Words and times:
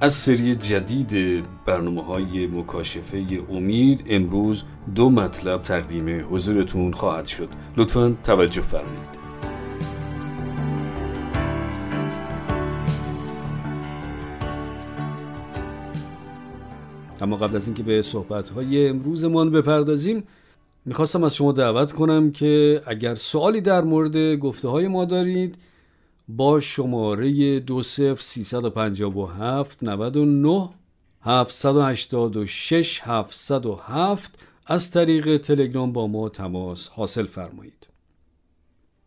از 0.00 0.14
سری 0.14 0.54
جدید 0.54 1.44
برنامه 1.64 2.02
های 2.02 2.46
مکاشفه 2.46 3.26
امید 3.50 4.04
امروز 4.10 4.62
دو 4.94 5.10
مطلب 5.10 5.62
تقدیم 5.62 6.34
حضورتون 6.34 6.92
خواهد 6.92 7.26
شد. 7.26 7.48
لطفا 7.76 8.16
توجه 8.24 8.60
فرمایید. 8.60 9.16
اما 17.20 17.36
قبل 17.36 17.56
از 17.56 17.66
اینکه 17.66 17.82
به 17.82 18.02
صحبت 18.02 18.48
های 18.48 18.88
امروزمان 18.88 19.50
بپردازیم 19.50 20.24
می‌خواستم 20.84 21.24
از 21.24 21.34
شما 21.34 21.52
دعوت 21.52 21.92
کنم 21.92 22.30
که 22.30 22.82
اگر 22.86 23.14
سوالی 23.14 23.60
در 23.60 23.84
مورد 23.84 24.16
گفته 24.36 24.68
های 24.68 24.88
ما 24.88 25.04
دارید 25.04 25.58
با 26.28 26.60
شماره 26.60 27.60
20357 27.60 29.82
99 29.82 30.68
786 31.22 33.00
707 33.04 34.38
از 34.66 34.90
طریق 34.90 35.36
تلگرام 35.36 35.92
با 35.92 36.06
ما 36.06 36.28
تماس 36.28 36.88
حاصل 36.88 37.26
فرمایید. 37.26 37.86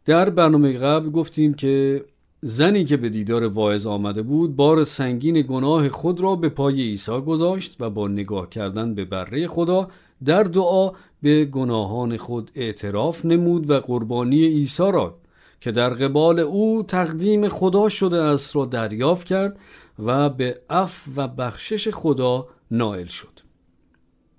در 0.06 0.30
برنامه 0.30 0.73
قبل 0.73 1.09
گفتیم 1.09 1.53
که 1.53 2.06
زنی 2.42 2.86
که 2.86 2.98
به 2.98 3.09
دیدار 3.09 3.44
واعظ 3.44 3.86
آمده 3.86 4.22
بود 4.22 4.56
بار 4.56 4.83
سنگین 4.83 5.42
گناه 5.42 5.89
خود 5.89 6.22
را 6.22 6.36
به 6.36 6.50
پای 6.50 6.81
عیسی 6.81 7.22
گذاشت 7.22 7.76
و 7.80 7.89
با 7.89 8.08
نگاه 8.08 8.50
کردن 8.50 8.95
به 8.95 9.06
بره 9.06 9.48
خدا 9.48 9.89
در 10.26 10.44
دعا 10.44 10.92
به 11.22 11.45
گناهان 11.45 12.17
خود 12.17 12.52
اعتراف 12.56 13.26
نمود 13.26 13.70
و 13.70 13.80
قربانی 13.80 14.45
عیسی 14.45 14.92
را 14.92 15.16
که 15.62 15.72
در 15.72 15.90
قبال 15.90 16.40
او 16.40 16.84
تقدیم 16.84 17.50
خدا 17.50 17.90
شده 17.90 18.18
است 18.18 18.56
را 18.56 18.66
دریافت 18.66 19.28
کرد 19.28 19.60
و 20.00 20.30
به 20.30 20.62
اف 20.70 21.04
و 21.16 21.28
بخشش 21.28 21.90
خدا 21.90 22.48
نائل 22.72 23.06
شد. 23.06 23.40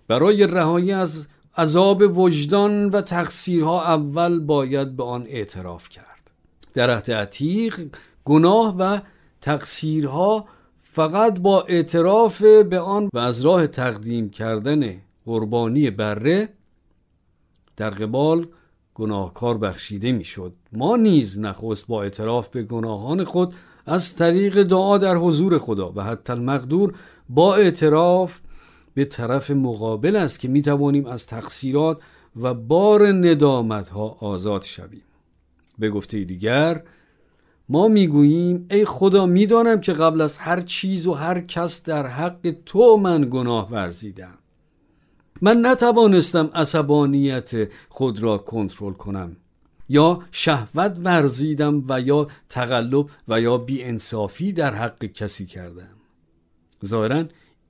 برای 0.08 0.46
رهایی 0.46 0.92
از 0.92 1.28
عذاب 1.56 2.18
وجدان 2.18 2.88
و 2.88 3.00
تقصیرها 3.00 3.84
اول 3.84 4.40
باید 4.40 4.96
به 4.96 5.04
آن 5.04 5.26
اعتراف 5.26 5.88
کرد. 5.88 6.30
در 6.74 6.90
عهد 6.90 7.10
عتیق 7.10 7.80
گناه 8.24 8.76
و 8.78 8.98
تقصیرها 9.40 10.44
فقط 10.82 11.40
با 11.40 11.62
اعتراف 11.62 12.42
به 12.42 12.80
آن 12.80 13.08
و 13.14 13.18
از 13.18 13.40
راه 13.44 13.66
تقدیم 13.66 14.30
کردن 14.30 15.00
قربانی 15.26 15.90
بره 15.90 16.48
در 17.76 17.90
قبال 17.90 18.46
گناهکار 19.00 19.58
بخشیده 19.58 20.12
می‌شد. 20.12 20.52
ما 20.72 20.96
نیز 20.96 21.38
نخست 21.38 21.86
با 21.86 22.02
اعتراف 22.02 22.48
به 22.48 22.62
گناهان 22.62 23.24
خود 23.24 23.54
از 23.86 24.16
طریق 24.16 24.62
دعا 24.62 24.98
در 24.98 25.16
حضور 25.16 25.58
خدا 25.58 25.92
و 25.96 26.04
حتی 26.04 26.32
المقدور 26.32 26.94
با 27.28 27.56
اعتراف 27.56 28.40
به 28.94 29.04
طرف 29.04 29.50
مقابل 29.50 30.16
است 30.16 30.40
که 30.40 30.48
می 30.48 30.62
توانیم 30.62 31.06
از 31.06 31.26
تقصیرات 31.26 32.00
و 32.40 32.54
بار 32.54 33.06
ندامت 33.06 33.88
ها 33.88 34.16
آزاد 34.20 34.62
شویم. 34.62 35.02
به 35.78 35.90
گفته 35.90 36.24
دیگر 36.24 36.82
ما 37.68 37.88
می‌گوییم 37.88 38.66
ای 38.70 38.84
خدا 38.84 39.26
می‌دانم 39.26 39.80
که 39.80 39.92
قبل 39.92 40.20
از 40.20 40.38
هر 40.38 40.60
چیز 40.60 41.06
و 41.06 41.12
هر 41.12 41.40
کس 41.40 41.82
در 41.82 42.06
حق 42.06 42.54
تو 42.66 42.96
من 42.96 43.28
گناه 43.30 43.70
ورزیدم 43.70 44.38
من 45.40 45.66
نتوانستم 45.66 46.50
عصبانیت 46.54 47.50
خود 47.88 48.22
را 48.22 48.38
کنترل 48.38 48.92
کنم. 48.92 49.36
یا 49.88 50.22
شهوت 50.32 50.96
ورزیدم 51.04 51.84
و 51.88 52.00
یا 52.00 52.28
تقلب 52.48 53.06
و 53.28 53.40
یا 53.40 53.58
بیانصافی 53.58 54.52
در 54.52 54.74
حق 54.74 55.04
کسی 55.04 55.46
کردم. 55.46 55.96
ظاهرا 56.86 57.24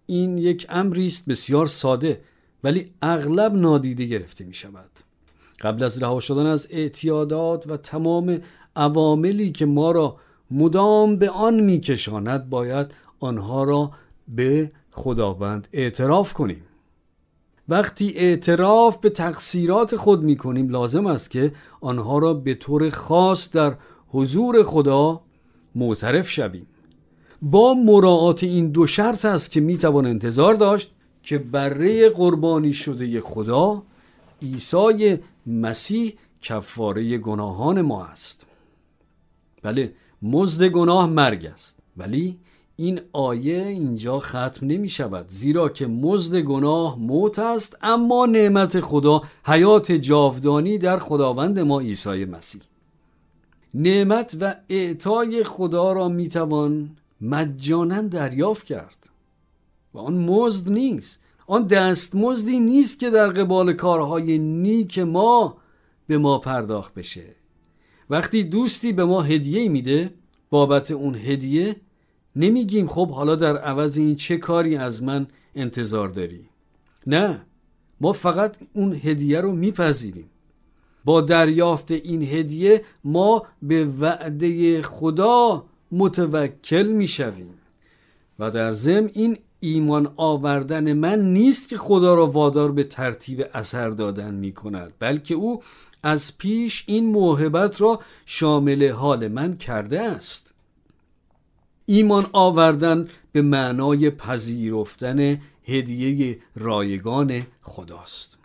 این 0.06 0.38
یک 0.38 0.66
امری 0.69 1.06
است 1.06 1.28
بسیار 1.28 1.66
ساده 1.66 2.20
ولی 2.64 2.92
اغلب 3.03 3.54
نادیده 3.54 4.04
گرفته 4.04 4.44
می 4.44 4.54
شود 4.54 4.91
قبل 5.60 5.84
از 5.84 6.03
رها 6.03 6.20
شدن 6.20 6.47
از 6.47 6.69
اعتیادات 6.70 7.66
و 7.66 7.76
تمام 7.76 8.41
عواملی 8.76 9.53
که 9.53 9.66
ما 9.66 9.92
را 9.92 10.16
مدام 10.50 11.16
به 11.16 11.30
آن 11.30 11.60
میکشاند 11.60 12.50
باید 12.50 12.94
آنها 13.20 13.64
را 13.64 13.91
به 14.28 14.72
خداوند 14.91 15.69
اعتراف 15.72 16.32
کنیم. 16.32 16.62
وقتی 17.70 18.12
اعتراف 18.16 18.97
به 18.97 19.10
تقصیرات 19.10 19.97
خود 19.97 20.22
می 20.22 20.36
کنیم 20.36 20.69
لازم 20.69 21.06
است 21.06 21.31
که 21.31 21.53
آنها 21.81 22.19
را 22.19 22.34
به 22.34 22.54
طور 22.54 22.91
خاص 22.91 23.50
در 23.53 23.76
حضور 24.08 24.62
خدا 24.62 25.20
معترف 25.75 26.30
شویم. 26.30 26.66
با 27.42 27.75
مراعات 27.75 28.44
این 28.44 28.70
دو 28.70 28.86
شرط 28.86 29.25
است 29.25 29.50
که 29.50 29.60
می 29.60 29.78
توان 29.78 30.06
انتظار 30.06 30.54
داشت 30.54 30.92
که 31.22 31.38
بره 31.38 32.09
قربانی 32.09 32.72
شده 32.72 33.20
خدا 33.20 33.82
عیسی 34.42 35.19
مسیح 35.47 36.12
کفاره 36.42 37.19
گناهان 37.19 37.80
ما 37.80 38.04
است. 38.04 38.47
بله 39.62 39.92
مزد 40.22 40.69
گناه 40.69 41.06
مرگ 41.06 41.47
است. 41.47 41.78
ولی 41.97 42.38
این 42.80 43.00
آیه 43.12 43.66
اینجا 43.66 44.18
ختم 44.18 44.66
نمی 44.66 44.88
شود 44.88 45.28
زیرا 45.28 45.68
که 45.68 45.86
مزد 45.86 46.36
گناه 46.41 46.98
موت 46.98 47.38
است 47.38 47.76
اما 47.82 48.26
نعمت 48.26 48.80
خدا 48.80 49.22
حیات 49.44 49.92
جاودانی 49.92 50.78
در 50.78 50.98
خداوند 50.98 51.58
ما 51.58 51.80
عیسی 51.80 52.24
مسیح. 52.24 52.60
نعمت 53.74 54.36
و 54.41 54.54
اعطای 54.68 55.44
خدا 55.44 55.92
را 55.92 56.08
می 56.08 56.28
توان 56.28 56.91
مجانا 57.20 58.00
دریافت 58.00 58.66
کرد. 58.66 59.10
و 59.94 59.98
آن 59.98 60.14
مزد 60.14 60.72
نیست. 60.72 61.20
آن 61.47 61.66
دستمزدی 61.66 62.60
نیست 62.60 62.98
که 62.98 63.10
در 63.10 63.28
قبال 63.28 63.72
کارهای 63.72 64.38
نیک 64.38 64.98
ما 64.98 65.56
به 66.06 66.18
ما 66.18 66.38
پرداخت 66.38 66.94
بشه. 66.94 67.34
وقتی 68.10 68.44
دوستی 68.44 68.92
به 68.92 69.04
ما 69.04 69.22
هدیه 69.22 69.68
میده 69.68 70.14
بابت 70.50 70.91
اون 70.91 71.14
هدیه 71.14 71.76
نمیگیم 72.36 72.88
خب 72.88 73.10
حالا 73.10 73.36
در 73.36 73.56
عوض 73.56 73.98
این 73.98 74.16
چه 74.16 74.36
کاری 74.36 74.76
از 74.76 75.02
من 75.02 75.26
انتظار 75.54 76.08
داری؟ 76.08 76.48
نه 77.06 77.42
ما 78.00 78.12
فقط 78.12 78.56
اون 78.72 78.92
هدیه 78.92 79.41
رو 79.41 79.52
میپذیریم. 79.52 80.30
با 81.04 81.20
دریافت 81.20 81.91
این 81.91 82.22
هدیه 82.22 82.84
ما 83.04 83.46
به 83.62 83.84
وعده 83.84 84.82
خدا 84.82 85.64
متوکل 85.92 86.86
می‌شویم. 86.86 87.54
و 88.38 88.50
در 88.50 88.72
ضمن 88.72 89.10
این 89.12 89.38
ایمان 89.60 90.12
آوردن 90.16 90.92
من 90.92 91.32
نیست 91.32 91.68
که 91.68 91.76
خدا 91.76 92.14
را 92.14 92.26
وادار 92.26 92.72
به 92.72 92.84
ترتیب 92.84 93.47
اثر 93.54 93.91
دادن 93.91 94.34
می 94.34 94.52
کند 94.52 94.92
بلکه 94.98 95.34
او 95.34 95.62
از 96.03 96.38
پیش 96.38 96.84
این 96.86 97.06
موهبت 97.06 97.80
را 97.80 98.00
شامل 98.27 98.91
حال 98.91 99.28
من 99.28 99.56
کرده 99.56 100.00
است. 100.00 100.49
ایمان 101.91 102.27
آوردن 102.33 103.09
به 103.33 103.42
معنای 103.42 104.10
پذیرفتن 104.10 105.41
هدیه 105.65 106.39
رایگان 106.57 107.47
خداست. 107.63 108.39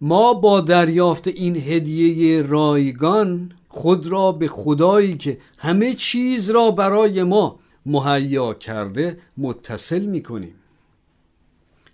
ما 0.00 0.34
با 0.34 0.60
دریافت 0.60 1.28
این 1.28 1.56
هدیه 1.56 2.42
رایگان 2.42 3.52
خود 3.68 4.06
را 4.06 4.32
به 4.32 4.48
خدایی 4.48 5.16
که 5.16 5.38
همه 5.58 5.94
چیز 5.94 6.50
را 6.50 6.70
برای 6.70 7.22
ما 7.22 7.58
مهیا 7.86 8.54
کرده 8.54 9.18
متصل 9.36 10.04
می 10.04 10.22
کنیم 10.22 10.54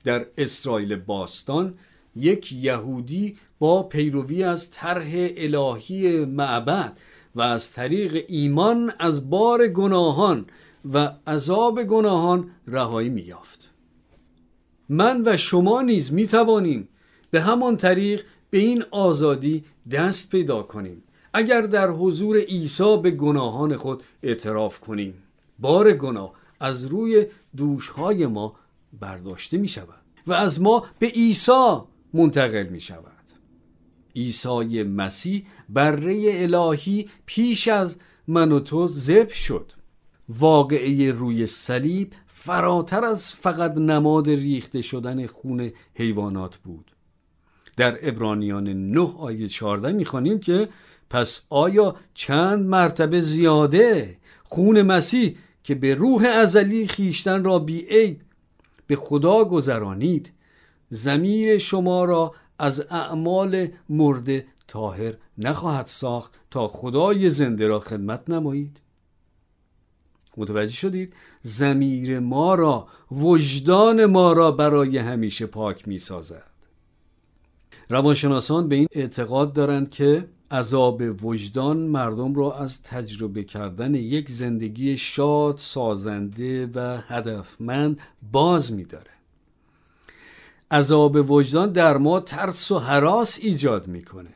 در 0.05 0.27
اسرائیل 0.39 0.97
باستان 0.97 1.75
یک 2.17 2.53
یهودی 2.53 3.37
با 3.59 3.83
پیروی 3.83 4.43
از 4.43 4.71
طرح 4.71 5.11
الهی 5.15 6.25
معبد 6.25 6.99
و 7.37 7.41
از 7.41 7.73
طریق 7.73 8.25
ایمان 8.29 8.93
از 8.99 9.31
بار 9.31 9.69
گناهان 9.69 10.47
و 10.93 11.13
عذاب 11.27 11.83
گناهان 11.83 12.51
رهایی 12.67 13.09
میافت 13.09 13.71
من 14.89 15.23
و 15.27 15.37
شما 15.37 15.83
نیز 15.83 16.13
می 16.13 16.27
توانیم 16.27 16.89
به 17.31 17.41
همان 17.41 17.77
طریق 17.77 18.25
به 18.51 18.59
این 18.59 18.85
آزادی 18.91 19.65
دست 19.91 20.31
پیدا 20.31 20.63
کنیم. 20.63 21.03
اگر 21.33 21.61
در 21.61 21.91
حضور 21.91 22.37
عیسی 22.37 22.97
به 22.97 23.11
گناهان 23.11 23.77
خود 23.77 24.03
اعتراف 24.23 24.81
کنیم 24.81 25.15
بار 25.59 25.93
گناه 25.93 26.33
از 26.61 26.85
روی 26.85 27.27
دوشهای 27.57 28.27
ما 28.27 28.55
برداشته 29.01 29.59
می 29.59 29.69
شود 29.69 30.03
و 30.27 30.33
از 30.33 30.63
ما 30.63 30.87
به 30.99 31.07
عیسی 31.07 31.77
منتقل 32.15 32.67
می 32.67 32.81
شود 32.81 33.16
عیسی 34.17 34.83
مسیح 34.83 35.47
بره 35.69 36.23
الهی 36.27 37.09
پیش 37.27 37.69
از 37.69 37.97
من 38.29 38.53
و 38.53 38.61
تو 38.61 38.89
ذبح 38.89 39.35
شد. 39.35 39.73
واقعه 40.29 41.13
روی 41.13 41.47
صلیب 41.47 42.13
فراتر 42.27 43.05
از 43.05 43.33
فقط 43.33 43.79
نماد 43.79 44.31
ریخته 44.31 44.83
شدن 44.83 45.27
خون 45.27 45.71
حیوانات 45.95 46.57
بود. 46.57 46.91
در 47.77 47.99
ابرانیان 48.09 48.69
9 48.69 49.01
آیه 49.19 49.49
14 49.49 49.93
می‌خوانیم 49.93 50.39
که 50.39 50.69
پس 51.11 51.47
آیا 51.51 51.97
چند 52.15 52.67
مرتبه 52.67 53.21
زیاده 53.21 54.17
خون 54.45 54.83
مسیح 54.83 55.37
که 55.65 55.75
به 55.75 55.95
روح 55.95 56.25
ازلی 56.25 56.89
خیشتن 56.89 57.45
را 57.45 57.59
بی 57.59 57.87
عیب 57.87 58.21
به 58.87 58.97
خدا 58.97 59.45
گذرانید 59.45 60.33
زمیر 60.91 61.59
شما 61.59 62.05
را 62.05 62.35
از 62.59 62.87
اعمال 62.91 63.69
مرده 63.89 64.47
تاهر 64.69 65.15
نخواهد 65.39 65.87
ساخت 65.87 66.35
تا 66.51 66.69
خدای 66.69 67.31
زنده 67.31 67.69
را 67.69 67.79
خدمت 67.79 68.31
نمایید. 68.31 68.81
متوجه 70.37 70.73
شدید؟ 70.73 71.15
زمیر 71.43 72.19
ما 72.19 72.55
را 72.55 72.89
وجدان 73.11 74.05
ما 74.05 74.33
را 74.33 74.51
برای 74.53 74.99
همیشه 74.99 75.47
پاک 75.47 75.89
می 75.89 75.99
سازد 75.99 76.51
روانشناسان 77.89 78.69
به 78.69 78.77
این 78.77 78.87
اعتقاد 78.93 79.53
دارند 79.53 79.91
که 79.91 80.29
عذاب 80.51 81.25
وجدان 81.25 81.77
مردم 81.77 82.35
را 82.35 82.59
از 82.59 82.83
تجربه 82.83 83.45
کردن 83.45 83.95
یک 83.95 84.31
زندگی 84.31 84.97
شاد، 84.97 85.59
سازنده 85.59 86.67
و 86.75 86.99
هدفمند 87.09 88.01
باز 88.33 88.73
میداره. 88.73 89.16
عذاب 90.71 91.31
وجدان 91.31 91.73
در 91.73 91.97
ما 91.97 92.21
ترس 92.21 92.71
و 92.71 92.79
حراس 92.79 93.39
ایجاد 93.43 93.87
می‌کنه. 93.87 94.35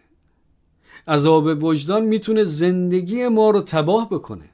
عذاب 1.09 1.65
وجدان 1.65 2.05
می‌تونه 2.05 2.45
زندگی 2.45 3.29
ما 3.29 3.51
رو 3.51 3.61
تباه 3.61 4.11
بکنه. 4.11 4.51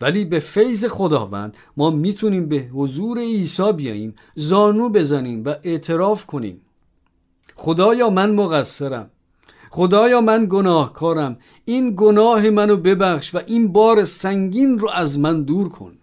ولی 0.00 0.24
به 0.24 0.38
فیض 0.38 0.84
خداوند 0.84 1.56
ما 1.76 1.90
می‌تونیم 1.90 2.48
به 2.48 2.56
حضور 2.56 3.18
عیسی 3.18 3.72
بیاییم 3.72 4.14
زانو 4.34 4.88
بزنیم 4.88 5.44
و 5.44 5.54
اعتراف 5.62 6.26
کنیم 6.26 6.60
خدایا 7.54 8.10
من 8.10 8.34
مقصرم 8.34 9.10
خدایا 9.70 10.20
من 10.20 10.46
گناهکارم 10.50 11.38
این 11.64 11.94
گناه 11.96 12.50
منو 12.50 12.76
ببخش 12.76 13.34
و 13.34 13.40
این 13.46 13.72
بار 13.72 14.04
سنگین 14.04 14.78
رو 14.78 14.90
از 14.90 15.18
من 15.18 15.42
دور 15.42 15.68
کن 15.68 15.98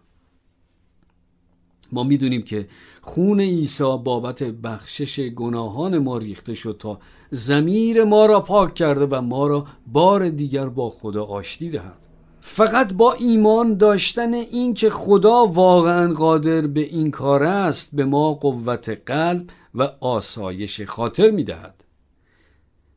ما 1.92 2.04
می‌دونیم 2.04 2.42
که 2.42 2.68
خون 3.10 3.40
عیسی 3.40 3.98
بابت 4.04 4.44
بخشش 4.44 5.20
گناهان 5.20 5.98
ما 5.98 6.18
ریخته 6.18 6.54
شد 6.54 6.76
تا 6.80 7.00
زمیر 7.32 8.04
ما 8.04 8.26
را 8.26 8.40
پاک 8.40 8.74
کرده 8.74 9.06
و 9.06 9.22
ما 9.22 9.48
را 9.48 9.66
بار 9.88 10.30
دیگر 10.30 10.70
با 10.70 10.90
خدا 10.90 11.26
آشتی 11.26 11.70
دهد. 11.70 11.98
فقط 12.42 12.94
با 12.94 13.14
ایمان 13.14 13.78
داشتن 13.78 14.34
این 14.34 14.74
که 14.74 14.90
خدا 14.90 15.46
واقعا 15.46 16.14
قادر 16.14 16.68
به 16.68 16.82
این 16.82 17.12
کار 17.12 17.44
است 17.44 17.96
به 17.96 18.06
ما 18.06 18.34
قوت 18.34 18.90
قلب 19.06 19.50
و 19.76 19.90
آسایش 20.00 20.82
خاطر 20.82 21.32
می‌دهد. 21.32 21.84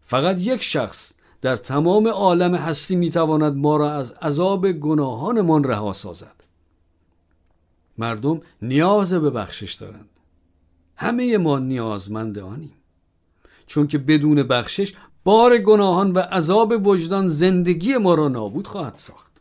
فقط 0.05 0.41
یک 0.41 0.63
شخص 0.63 1.13
در 1.43 1.57
تمام 1.57 2.09
عالم 2.09 2.55
هستی 2.55 2.97
می‌تواند 2.97 3.57
ما 3.57 3.77
را 3.77 3.93
از 3.93 4.13
عذاب 4.13 4.73
گناهانمان 4.73 5.65
رها 5.65 5.93
سازد. 5.93 6.42
مردم 8.03 8.41
نیاز 8.63 9.13
به 9.13 9.31
بخشش 9.31 9.73
دارند. 9.73 10.09
همه 10.97 11.39
ما 11.39 11.59
نیازمند 11.59 12.39
آنیم. 12.39 12.77
چون 13.67 13.87
که 13.87 13.99
بدون 13.99 14.43
بخشش 14.43 14.93
بار 15.25 15.59
گناهان 15.59 16.11
و 16.13 16.19
عذاب 16.19 16.87
وجدان 16.87 17.29
زندگی 17.29 17.97
ما 17.97 18.15
را 18.15 18.29
نابود 18.29 18.67
خواهد 18.67 18.97
ساخت. 18.97 19.33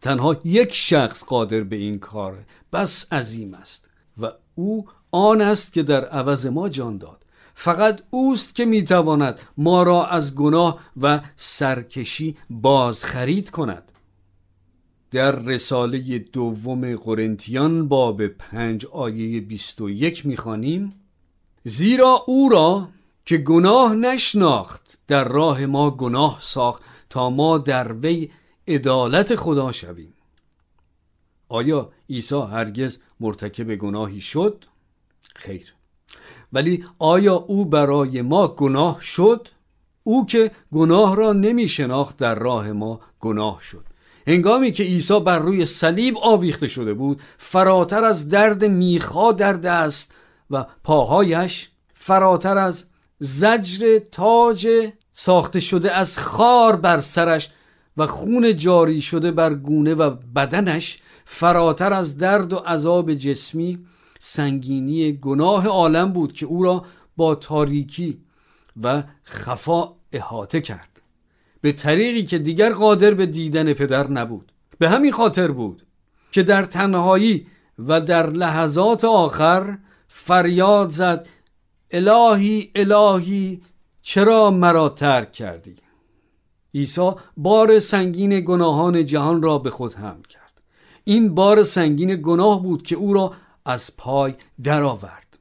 تنها 0.00 0.36
یک 0.44 0.74
شخص 0.74 1.24
قادر 1.24 1.60
به 1.60 1.76
این 1.76 1.98
کار 1.98 2.44
بس 2.72 3.12
عظیم 3.12 3.54
است 3.54 3.88
و 4.20 4.30
او 4.54 4.86
آن 5.10 5.40
است 5.40 5.72
که 5.72 5.82
در 5.82 6.04
عوض 6.04 6.46
ما 6.46 6.68
جان 6.68 6.98
داد. 6.98 7.24
فقط 7.54 8.02
اوست 8.10 8.54
که 8.54 8.64
می‌تواند 8.64 9.40
ما 9.56 9.82
را 9.82 10.06
از 10.06 10.34
گناه 10.34 10.80
و 11.00 11.20
سرکشی 11.36 12.36
بازخرید 12.50 13.50
کند. 13.50 13.92
در 15.14 15.32
رساله 15.36 16.18
دوم 16.18 16.96
قرنتیان 16.96 17.88
باب 17.88 18.26
پنج 18.26 18.86
آیه 18.86 19.40
21 19.40 20.26
می‌خوانیم 20.26 20.92
زیرا 21.64 22.24
او 22.26 22.48
را 22.48 22.88
که 23.26 23.36
گناه 23.36 23.94
نشناخت 23.94 24.98
در 25.08 25.28
راه 25.28 25.66
ما 25.66 25.90
گناه 25.90 26.38
ساخت 26.40 26.82
تا 27.10 27.30
ما 27.30 27.58
در 27.58 27.92
وی 27.92 28.30
عدالت 28.68 29.34
خدا 29.34 29.72
شویم 29.72 30.14
آیا 31.48 31.92
عیسی 32.10 32.40
هرگز 32.40 32.98
مرتکب 33.20 33.74
گناهی 33.74 34.20
شد؟ 34.20 34.64
خیر 35.34 35.74
ولی 36.52 36.84
آیا 36.98 37.34
او 37.34 37.64
برای 37.64 38.22
ما 38.22 38.48
گناه 38.48 39.00
شد؟ 39.00 39.48
او 40.02 40.26
که 40.26 40.50
گناه 40.72 41.16
را 41.16 41.32
نمی 41.32 41.68
شناخت 41.68 42.16
در 42.16 42.34
راه 42.34 42.72
ما 42.72 43.00
گناه 43.20 43.62
شد 43.62 43.93
هنگامی 44.26 44.72
که 44.72 44.82
عیسی 44.82 45.20
بر 45.20 45.38
روی 45.38 45.64
صلیب 45.64 46.18
آویخته 46.22 46.68
شده 46.68 46.94
بود 46.94 47.22
فراتر 47.38 48.04
از 48.04 48.28
درد 48.28 48.64
میخا 48.64 49.32
در 49.32 49.52
دست 49.52 50.14
و 50.50 50.66
پاهایش 50.84 51.68
فراتر 51.94 52.58
از 52.58 52.84
زجر 53.18 53.98
تاج 53.98 54.68
ساخته 55.12 55.60
شده 55.60 55.92
از 55.92 56.18
خار 56.18 56.76
بر 56.76 57.00
سرش 57.00 57.50
و 57.96 58.06
خون 58.06 58.56
جاری 58.56 59.00
شده 59.00 59.30
بر 59.30 59.54
گونه 59.54 59.94
و 59.94 60.10
بدنش 60.10 60.98
فراتر 61.24 61.92
از 61.92 62.18
درد 62.18 62.52
و 62.52 62.56
عذاب 62.56 63.14
جسمی 63.14 63.86
سنگینی 64.20 65.12
گناه 65.12 65.66
عالم 65.66 66.12
بود 66.12 66.32
که 66.32 66.46
او 66.46 66.62
را 66.62 66.84
با 67.16 67.34
تاریکی 67.34 68.20
و 68.82 69.02
خفا 69.24 69.92
احاطه 70.12 70.60
کرد. 70.60 70.93
به 71.64 71.72
طریقی 71.72 72.22
که 72.22 72.38
دیگر 72.38 72.72
قادر 72.72 73.14
به 73.14 73.26
دیدن 73.26 73.72
پدر 73.72 74.08
نبود. 74.08 74.52
به 74.78 74.88
همین 74.88 75.12
خاطر 75.12 75.50
بود 75.50 75.82
که 76.32 76.42
در 76.42 76.62
تنهایی 76.62 77.46
و 77.78 78.00
در 78.00 78.30
لحظات 78.30 79.04
آخر 79.04 79.78
فریاد 80.08 80.90
زد 80.90 81.28
الهی 81.90 82.70
الهی 82.74 83.62
چرا 84.02 84.50
مرا 84.50 84.88
ترک 84.88 85.32
کردی؟ 85.32 85.76
عیسی 86.74 87.10
بار 87.36 87.78
سنگین 87.78 88.40
گناهان 88.40 89.06
جهان 89.06 89.42
را 89.42 89.58
به 89.58 89.70
خود 89.70 89.94
حمل 89.94 90.22
کرد. 90.22 90.62
این 91.04 91.34
بار 91.34 91.62
سنگین 91.62 92.20
گناه 92.22 92.62
بود 92.62 92.82
که 92.82 92.96
او 92.96 93.14
را 93.14 93.32
از 93.64 93.96
پای 93.96 94.34
درآورد. 94.62 95.38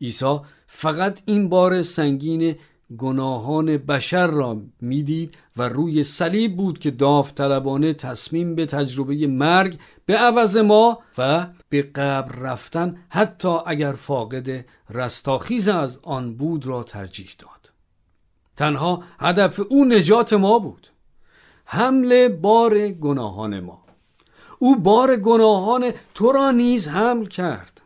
عیسی 0.00 0.40
فقط 0.66 1.20
این 1.26 1.48
بار 1.48 1.82
سنگین 1.82 2.56
گناهان 2.98 3.76
بشر 3.76 4.26
را 4.26 4.60
می‌دید 4.80 5.34
و 5.56 5.68
روی 5.68 6.04
صلیب 6.04 6.56
بود 6.56 6.78
که 6.78 6.90
داوطلبانه 6.90 7.92
تصمیم 7.92 8.54
به 8.54 8.66
تجربه 8.66 9.26
مرگ 9.26 9.78
به 10.06 10.16
عوض 10.16 10.56
ما 10.56 10.98
و 11.18 11.46
به 11.68 11.82
قبر 11.82 12.36
رفتن 12.36 12.96
حتی 13.08 13.56
اگر 13.66 13.92
فاقد 13.92 14.64
رستاخیز 14.90 15.68
از 15.68 15.98
آن 16.02 16.34
بود 16.34 16.66
را 16.66 16.82
ترجیح 16.82 17.30
داد. 17.38 17.72
تنها 18.56 19.02
هدف 19.18 19.60
او 19.68 19.84
نجات 19.84 20.32
ما 20.32 20.58
بود. 20.58 20.88
حمل 21.64 22.28
بار 22.28 22.88
گناهان 22.88 23.60
ما. 23.60 23.84
او 24.58 24.76
بار 24.76 25.16
گناهان 25.16 25.92
تو 26.14 26.32
را 26.32 26.50
نیز 26.50 26.88
حمل 26.88 27.26
کرد. 27.26 27.80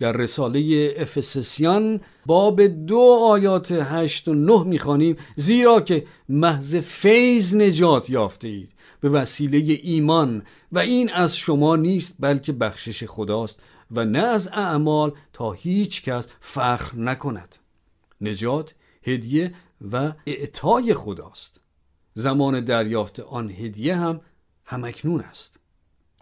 در 0.00 0.12
رساله 0.12 0.94
افسسیان 0.96 2.00
باب 2.26 2.62
دو 2.62 3.18
آیات 3.22 3.72
هشت 3.72 4.28
و 4.28 4.34
نه 4.34 4.64
می‌خوانیم 4.64 5.16
زیرا 5.36 5.80
که 5.80 6.06
محض 6.28 6.76
فیض 6.76 7.54
نجات 7.54 8.10
یافته 8.10 8.48
اید. 8.48 8.72
به 9.00 9.08
وسیله 9.08 9.78
ایمان. 9.82 10.42
و 10.72 10.78
این 10.78 11.12
از 11.12 11.36
شما 11.36 11.76
نیست 11.76 12.16
بلکه 12.20 12.52
بخشش 12.52 13.04
خداست. 13.04 13.60
و 13.90 14.04
نه 14.04 14.18
از 14.18 14.48
اعمال 14.48 15.12
تا 15.32 15.52
هیچ 15.52 16.02
کس 16.02 16.26
فخر 16.40 16.96
نکند. 16.96 17.56
نجات 18.20 18.74
هدیه 19.02 19.54
و 19.92 20.12
اعطای 20.26 20.94
خداست. 20.94 21.60
زمان 22.14 22.60
دریافت 22.60 23.20
آن 23.20 23.50
هدیه 23.50 23.96
هم 23.96 24.20
همکنون 24.64 25.20
است. 25.20 25.58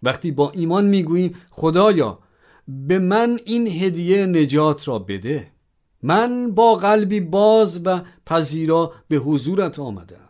وقتی 0.02 0.30
با 0.30 0.50
ایمان 0.50 0.86
می‌گوییم 0.86 1.34
خدایا 1.50 2.18
به 2.68 2.98
من 2.98 3.38
این 3.44 3.66
هدیه 3.66 4.26
نجات 4.26 4.88
را 4.88 4.98
بده. 4.98 5.53
من 6.04 6.50
با 6.50 6.74
قلبی 6.74 7.20
باز 7.20 7.80
و 7.84 8.00
پذیرا 8.26 8.92
به 9.08 9.16
حضورت 9.16 9.78
آمدم. 9.78 10.28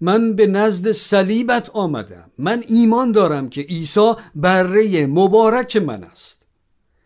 من 0.00 0.36
به 0.36 0.46
نزد 0.46 0.92
صلیبت 0.92 1.70
آمدم. 1.70 2.30
من 2.38 2.64
ایمان 2.68 3.12
دارم 3.12 3.48
که 3.48 3.60
عیسی 3.60 4.12
بره 4.34 5.06
مبارک 5.06 5.76
من 5.76 6.04
است. 6.04 6.46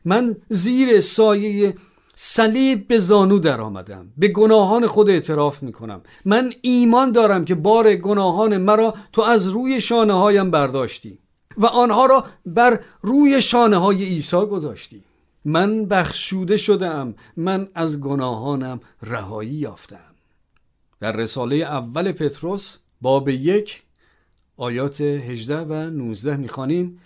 من 0.05 0.37
زیر 0.49 1.01
سایه 1.01 1.75
صلیب 2.15 2.89
به 2.89 2.99
زانو 2.99 3.39
در 3.39 3.61
آمدم. 3.61 4.13
به 4.17 4.29
گناهان 4.29 4.87
خود 4.87 5.11
اعتراف 5.11 5.63
می 5.63 5.73
کنم 5.73 6.03
من 6.25 6.53
ایمان 6.63 7.13
دارم 7.13 7.45
که 7.45 7.55
بار 7.55 7.95
گناهان 7.95 8.57
مرا 8.57 8.95
تو 9.13 9.23
از 9.23 9.47
روی 9.47 9.81
شانه 9.81 10.13
هایم 10.13 10.51
برداشتی 10.51 11.19
و 11.57 11.67
آنها 11.67 12.07
را 12.07 12.25
بر 12.47 12.81
روی 13.03 13.43
شانه 13.43 13.77
های 13.77 14.05
عیسی 14.05 14.37
گذاشتی. 14.37 15.05
من 15.45 15.85
بخشوده 15.87 16.57
شدم 16.57 17.15
من 17.37 17.69
از 17.75 18.01
گناهانم 18.01 18.81
رهایی 19.03 19.51
یافتم 19.51 20.15
در 21.01 21.13
رساله 21.13 21.57
اول 21.57 22.13
پتروس 22.13 22.77
باب 23.01 23.29
یک 23.29 23.83
آیات 24.57 25.01
18 25.01 25.59
و 25.59 25.73
19 25.73 26.37
می‌خوانیم. 26.37 27.01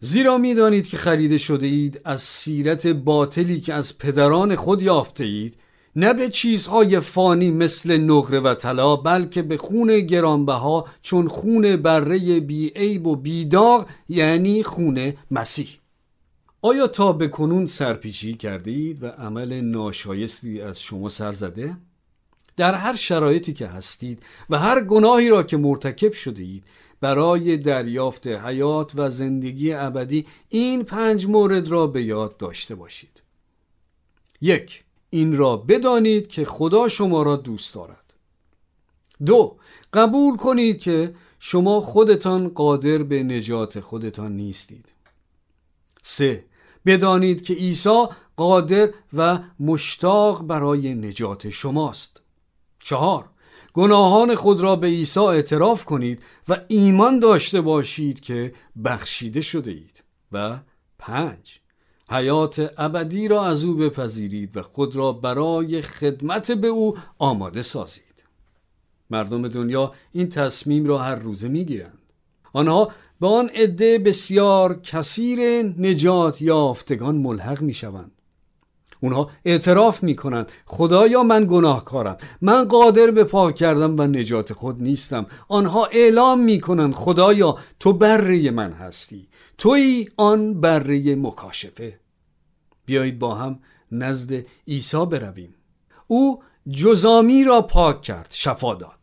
زیرا 0.00 0.38
می‌دانید 0.38 0.88
که 0.88 0.96
خریده 0.96 1.38
شده 1.38 1.66
اید 1.66 2.00
از 2.04 2.20
سیرت 2.20 2.86
باطلی 2.86 3.60
که 3.60 3.74
از 3.74 3.98
پدران 3.98 4.56
خود 4.56 4.82
یافته 4.82 5.24
اید 5.24 5.56
نه 5.96 6.14
به 6.14 6.28
چیزهای 6.28 7.00
فانی 7.00 7.50
مثل 7.50 7.96
نقره 7.96 8.40
و 8.40 8.54
طلا 8.54 8.96
بلکه 8.96 9.42
به 9.42 9.56
خون 9.56 10.00
گرانبها 10.00 10.86
چون 11.02 11.28
خون 11.28 11.76
بره 11.76 12.40
بی 12.40 12.68
عیب 12.68 13.06
و 13.06 13.16
بیداغ 13.16 13.86
یعنی 14.08 14.62
خون 14.62 15.12
مسیح. 15.30 15.68
آیا 16.62 16.86
تا 16.86 17.12
به 17.12 17.28
کنون 17.28 17.66
سرپیچی 17.66 18.34
کرده 18.34 18.70
اید 18.70 19.02
و 19.02 19.06
عمل 19.06 19.60
ناشایستی 19.60 20.60
از 20.60 20.80
شما 20.80 21.08
سر 21.08 21.32
زده؟ 21.32 21.76
در 22.56 22.74
هر 22.74 22.96
شرایطی 22.96 23.52
که 23.52 23.66
هستید 23.66 24.22
و 24.50 24.58
هر 24.58 24.80
گناهی 24.80 25.28
را 25.28 25.42
که 25.42 25.56
مرتکب 25.56 26.12
شده 26.12 26.42
اید 26.42 26.64
برای 27.00 27.56
دریافت 27.56 28.26
حیات 28.26 28.92
و 28.94 29.10
زندگی 29.10 29.72
ابدی 29.72 30.26
این 30.48 30.82
پنج 30.82 31.26
مورد 31.26 31.68
را 31.68 31.86
به 31.86 32.02
یاد 32.02 32.36
داشته 32.36 32.74
باشید. 32.74 33.22
یک 34.40 34.84
این 35.10 35.36
را 35.36 35.56
بدانید 35.56 36.28
که 36.28 36.44
خدا 36.44 36.88
شما 36.88 37.22
را 37.22 37.36
دوست 37.36 37.74
دارد. 37.74 38.14
دو 39.26 39.56
قبول 39.92 40.36
کنید 40.36 40.78
که 40.78 41.14
شما 41.38 41.80
خودتان 41.80 42.48
قادر 42.48 43.02
به 43.02 43.22
نجات 43.22 43.80
خودتان 43.80 44.36
نیستید. 44.36 44.92
سه 46.02 46.44
بدانید 46.86 47.42
که 47.42 47.54
عیسی 47.54 48.06
قادر 48.36 48.90
و 49.12 49.38
مشتاق 49.60 50.46
برای 50.46 50.94
نجات 50.94 51.50
شماست. 51.50 52.20
چهار 52.82 53.24
گناهان 53.72 54.34
خود 54.34 54.60
را 54.60 54.76
به 54.76 54.86
عیسی 54.86 55.20
اعتراف 55.20 55.84
کنید 55.84 56.22
و 56.48 56.60
ایمان 56.68 57.18
داشته 57.18 57.60
باشید 57.60 58.20
که 58.20 58.52
بخشیده 58.84 59.40
شده 59.40 59.70
اید. 59.70 60.02
و 60.32 60.58
پنج 60.98 61.60
حیات 62.10 62.72
ابدی 62.78 63.28
را 63.28 63.46
از 63.46 63.64
او 63.64 63.74
بپذیرید 63.74 64.56
و 64.56 64.62
خود 64.62 64.96
را 64.96 65.12
برای 65.12 65.82
خدمت 65.82 66.52
به 66.52 66.68
او 66.68 66.98
آماده 67.18 67.62
سازید. 67.62 68.24
مردم 69.10 69.48
دنیا 69.48 69.92
این 70.12 70.28
تصمیم 70.28 70.86
را 70.86 70.98
هر 70.98 71.14
روزه 71.14 71.48
می‌گیرند. 71.48 71.98
آنها 72.52 72.92
به 73.20 73.26
آن 73.26 73.48
عده 73.48 73.98
بسیار 73.98 74.80
کثیر 74.80 75.62
نجات 75.62 76.42
یافتگان 76.42 77.16
ملحق 77.16 77.62
می 77.62 77.74
شوند 77.74 78.12
اونها 79.00 79.30
اعتراف 79.44 80.02
می‌کنند 80.02 80.52
خدایا 80.66 81.22
من 81.22 81.46
گناهکارم 81.50 82.16
من 82.40 82.64
قادر 82.64 83.10
به 83.10 83.24
پاک 83.24 83.54
کردم 83.54 83.96
و 83.98 84.02
نجات 84.02 84.52
خود 84.52 84.82
نیستم. 84.82 85.26
آنها 85.48 85.86
اعلام 85.86 86.40
می‌کنند 86.40 86.94
خدایا 86.94 87.58
تو 87.80 87.92
بره 87.92 88.50
من 88.50 88.72
هستی. 88.72 89.28
توی 89.58 90.08
آن 90.16 90.60
بره 90.60 91.14
مکاشفه. 91.14 92.00
بیایید 92.86 93.18
با 93.18 93.34
هم 93.34 93.60
نزد 93.92 94.44
عیسی 94.68 95.06
برویم. 95.06 95.54
او 96.06 96.42
جزامی 96.70 97.44
را 97.44 97.62
پاک 97.62 98.02
کرد 98.02 98.28
شفا 98.30 98.74
داد. 98.74 98.97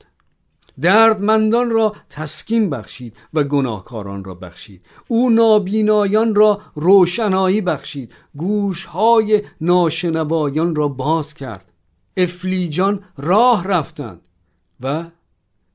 دردمندان 0.82 1.70
را 1.70 1.96
تسکین 2.10 2.70
بخشید 2.70 3.18
و 3.34 3.44
گناهکاران 3.44 4.24
را 4.24 4.34
بخشید. 4.34 4.86
او 5.08 5.30
نابینایان 5.30 6.36
را 6.36 6.62
روشنایی 6.76 7.62
بخشید. 7.62 8.14
گوشهای 8.36 9.42
ناشنوایان 9.62 10.76
را 10.76 10.88
باز 10.88 11.34
کرد. 11.34 11.72
افلیجان 12.18 13.04
راه 13.18 13.68
رفتند 13.68 14.22
و 14.82 15.06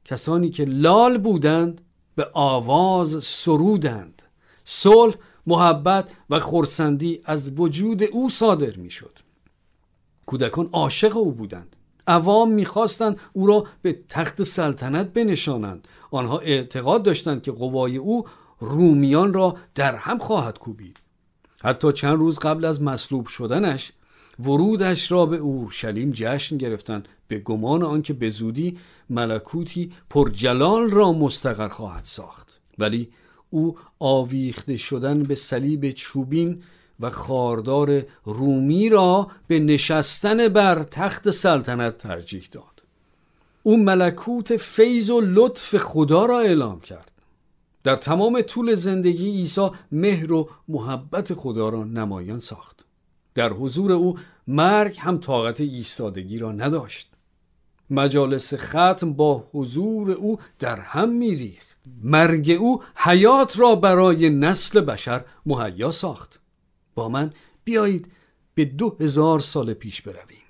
کسانی 0.04 0.50
که 0.50 0.64
لال 0.64 1.19
بودند 1.19 1.80
به 2.16 2.30
آواز 2.33 3.25
سرودند. 3.25 4.23
صلح 4.64 5.14
محبت 5.47 6.11
و 6.30 6.38
خورسندی 6.38 7.21
از 7.25 7.52
وجود 7.59 8.02
او 8.02 8.30
صادر 8.30 8.76
می‌شد. 8.76 9.19
کودکان 10.26 10.69
عاشق 10.73 11.16
او 11.16 11.33
بودند. 11.33 11.76
عوام 12.11 12.52
می‌خواستند 12.52 13.19
او 13.33 13.47
را 13.47 13.67
به 13.83 13.99
تخت 14.09 14.43
سلطنت 14.43 15.12
بنشانند. 15.12 15.88
آنها 16.11 16.38
اعتقاد 16.38 17.02
داشتند 17.02 17.43
که 17.43 17.52
قوای 17.52 17.97
او 17.97 18.25
رومیان 18.61 19.35
را 19.35 19.57
در 19.75 19.95
هم 19.95 20.19
خواهد 20.19 20.59
کوبید. 20.59 20.97
حتی 21.62 21.93
چند 21.93 22.19
روز 22.19 22.38
قبل 22.38 22.64
از 22.64 22.83
مصلوب 22.83 23.26
شدنش 23.26 23.93
ورودش 24.40 25.12
را 25.12 25.26
به 25.26 25.37
اورشلیم 25.37 26.11
جشن 26.14 26.57
گرفتند 26.57 27.09
به 27.29 27.38
گمان 27.38 27.83
آنکه 27.83 28.12
به 28.12 28.31
زودی 28.31 28.79
ملکوتی 29.11 29.93
پرجلال 30.11 30.90
را 30.90 31.12
مستقر 31.12 31.69
خواهد 31.69 32.05
ساخت. 32.05 32.61
ولی 32.79 33.09
او 33.50 33.79
آویخته 33.99 34.76
شدن 34.76 35.23
به 35.23 35.35
صلیب 35.35 35.90
چوبین 35.90 36.62
و 37.00 37.11
خاردار 37.11 38.02
رومی 38.25 38.88
را 38.88 39.28
به 39.47 39.61
نشستن 39.61 40.49
بر 40.49 40.83
تخت 40.83 41.30
سلطنت 41.30 41.99
ترجیح 41.99 42.49
داد. 42.52 42.83
او 43.62 43.76
ملکوت 43.76 44.57
فیض 44.57 45.11
و 45.11 45.21
لطف 45.21 45.76
خدا 45.76 46.26
را 46.26 46.40
اعلام 46.40 46.80
کرد. 46.80 47.11
در 47.85 47.97
تمام 47.97 48.42
طول 48.42 48.75
زندگی 48.75 49.30
عیسی 49.30 49.69
مهر 49.92 50.33
و 50.33 50.49
محبت 50.69 51.35
خدا 51.35 51.69
را 51.69 51.85
نمایان 51.85 52.40
ساخت. 52.40 52.85
در 53.35 53.52
حضور 53.52 53.92
او 53.92 54.19
مرگ 54.47 54.97
هم 54.99 55.19
طاقت 55.19 55.61
ایستادگی 55.61 56.38
را 56.38 56.52
نداشت. 56.52 57.11
مجالس 57.90 58.54
ختم 58.54 59.12
با 59.12 59.45
حضور 59.52 60.11
او 60.11 60.38
در 60.59 60.80
هم 60.80 61.09
میریخت. 61.09 61.78
مرگ 62.02 62.57
او 62.61 62.83
حیات 62.97 63.59
را 63.59 63.75
برای 63.75 64.30
نسل 64.30 64.80
بشر 64.80 65.25
مهیا 65.47 65.90
ساخت. 65.90 66.39
من 67.09 67.33
بیایید 67.64 68.12
به 68.54 68.64
دو 68.64 68.97
هزار 69.00 69.40
سال 69.40 69.75
پیش 69.75 70.02
برویم. 70.02 70.40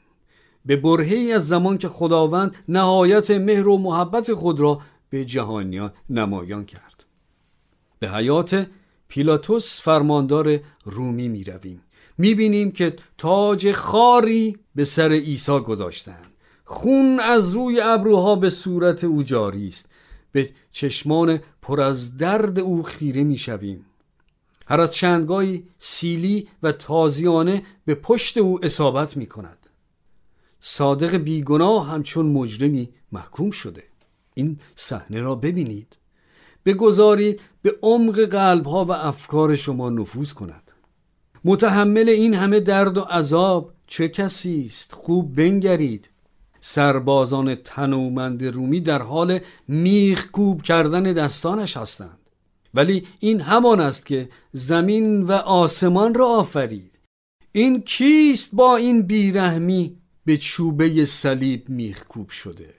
به 0.67 0.77
برهی 0.77 1.33
از 1.33 1.49
زمان 1.49 1.79
که 1.79 1.89
خداوند 1.89 2.57
نهایت 2.69 3.31
مهر 3.31 3.69
و 3.69 3.79
محبت 3.79 4.35
خود 4.35 4.61
را 4.61 4.81
به 5.11 5.25
جهانیان 5.25 5.93
نمایان 6.11 6.65
کرد. 6.65 7.05
به 7.99 8.11
حیات 8.11 8.67
پیلاتوس 9.09 9.81
فرماندار 9.81 10.61
رومی 10.85 11.29
می 11.29 11.45
رویم. 11.45 11.83
می 12.19 12.35
بینیم 12.35 12.73
که 12.73 12.97
تاج 13.19 13.73
خاری 13.73 14.57
به 14.75 14.85
سر 14.85 15.13
عیسی 15.13 15.61
گذاشتند. 15.61 16.33
خون 16.65 17.21
از 17.21 17.55
روی 17.55 17.81
ابروها 17.81 18.37
به 18.37 18.51
صورت 18.51 19.05
او 19.05 19.23
جاری 19.23 19.69
است 19.69 19.89
به 20.33 20.51
چشمان 20.71 21.41
پر 21.63 21.81
از 21.81 22.17
درد 22.17 22.59
او 22.59 22.83
خیره 22.83 23.25
می 23.25 23.39
شویم. 23.39 23.87
هر 24.71 24.81
از 24.81 24.95
چندگاهی 24.95 25.65
سیلی 25.79 26.49
و 26.63 26.73
تازیانه 26.73 27.63
به 27.85 27.95
پشت 27.95 28.37
او 28.37 28.65
اصابت 28.65 29.17
می 29.17 29.27
کند 29.27 29.57
صادق 30.61 31.17
بیگناه 31.17 31.89
همچون 31.89 32.27
مجرمی 32.27 32.89
محکوم 33.13 33.51
شده. 33.51 33.83
این 34.35 34.59
صحنه 34.75 35.21
را 35.21 35.35
ببینید. 35.35 35.97
بگذارید 36.65 37.41
به 37.63 37.77
عمق 37.83 38.21
قلبها 38.21 38.85
و 38.85 38.93
افکار 38.93 39.57
شما 39.57 39.91
نفوذ 39.91 40.33
کند. 40.33 40.71
متحمل 41.45 42.09
این 42.09 42.35
همه 42.35 42.61
درد 42.61 42.99
و 42.99 43.01
عذاب 43.01 43.73
چه 43.87 44.09
کسی 44.09 44.65
است؟ 44.67 44.93
خوب 44.93 45.37
بنگرید. 45.37 46.11
سربازان 46.61 47.55
تنومند 47.55 48.45
رومی 48.45 48.81
در 48.81 49.03
حال 49.03 49.39
میخ 49.69 50.31
کوب 50.31 50.63
کردن 50.63 51.03
دستانش 51.03 51.77
هستند. 51.77 52.20
ولی 52.75 53.07
این 53.19 53.41
همان 53.41 53.81
است 53.81 54.07
که 54.07 54.29
زمین 54.53 55.23
و 55.23 55.33
آسمان 55.33 56.15
را 56.15 56.27
آفرید. 56.27 56.99
این 57.53 57.81
کیست 57.81 58.51
با 58.53 58.77
این 58.77 59.03
بیرحمی 59.03 59.97
به 60.25 60.37
چوبه 60.37 61.05
صلیب 61.05 61.69
میخکوب 61.69 62.29
شده؟ 62.29 62.75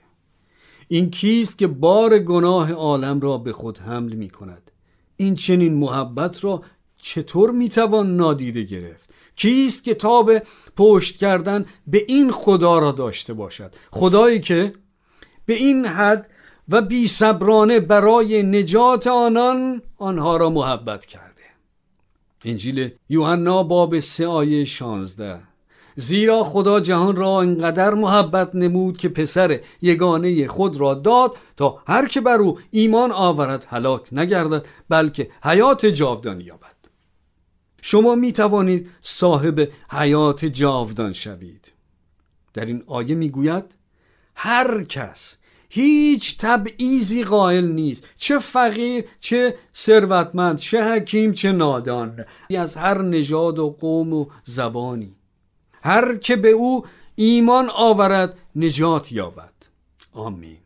این 0.88 1.10
کیست 1.10 1.58
که 1.58 1.66
بار 1.66 2.18
گناه 2.18 2.72
عالم 2.72 3.20
را 3.20 3.38
به 3.38 3.52
خود 3.52 3.78
حمل 3.78 4.12
می 4.12 4.30
کند 4.30 4.70
این 5.16 5.34
چنین 5.34 5.74
محبت 5.74 6.44
را 6.44 6.62
چطور 6.96 7.50
می‌توان 7.50 8.16
نادیده 8.16 8.62
گرفت؟ 8.62 9.14
کیست 9.36 9.84
که 9.84 9.94
تاب 9.94 10.32
پشت 10.76 11.16
کردن 11.16 11.64
به 11.86 12.04
این 12.08 12.30
خدا 12.30 12.78
را 12.78 12.92
داشته 12.92 13.34
باشد؟ 13.34 13.74
خدایی 13.90 14.40
که 14.40 14.74
به 15.46 15.54
این 15.54 15.86
حد 15.86 16.30
و 16.72 16.82
بی 16.82 17.08
صبرانه 17.08 17.80
برای 17.80 18.42
نجات 18.42 19.06
آنان 19.06 19.82
آنها 19.98 20.36
را 20.36 20.50
محبت 20.50 21.06
کرده. 21.06 21.42
انجیل 22.44 22.90
یوحنا 23.08 23.62
باب 23.62 23.98
سه 23.98 24.26
آیه 24.26 24.64
شانزده. 24.64 25.40
زیرا 25.96 26.42
خدا 26.42 26.80
جهان 26.80 27.16
را 27.16 27.40
انقدر 27.40 27.94
محبت 27.94 28.54
نمود 28.54 28.96
که 28.96 29.08
پسر 29.08 29.60
یگانه 29.82 30.46
خود 30.46 30.76
را 30.76 30.94
داد 30.94 31.36
تا 31.56 31.82
هر 31.86 32.08
که 32.08 32.20
بر 32.20 32.38
او 32.38 32.58
ایمان 32.70 33.12
آورد 33.12 33.66
هلاک 33.70 34.08
نگردد 34.12 34.66
بلکه 34.88 35.30
حیات 35.44 35.86
جاودان 35.86 36.40
یابد. 36.40 36.62
شما 37.82 38.14
می 38.14 38.32
توانید 38.32 38.90
صاحب 39.00 39.68
حیات 39.90 40.44
جاودان 40.44 41.12
شوید. 41.12 41.72
در 42.54 42.64
این 42.64 42.82
آیه 42.86 43.14
می 43.14 43.30
گوید 43.30 43.64
هر 44.34 44.84
کس 44.84 45.36
هیچ 45.74 46.38
تبعیزی 46.38 47.24
قائل 47.24 47.64
نیست. 47.64 48.08
چه 48.16 48.38
فقیر 48.38 49.04
چه 49.20 49.54
ثروتمند 49.74 50.58
چه 50.58 50.84
حکیم 50.84 51.32
چه 51.32 51.52
نادان. 51.52 52.24
از 52.58 52.76
هر 52.76 53.02
نژاد 53.02 53.58
و 53.58 53.70
قوم 53.80 54.12
و 54.12 54.26
زبانی. 54.44 55.14
هر 55.82 56.16
که 56.16 56.36
به 56.36 56.48
او 56.50 56.86
ایمان 57.14 57.70
آورد 57.74 58.38
نجات 58.56 59.12
یابد. 59.12 59.52
آمین. 60.12 60.58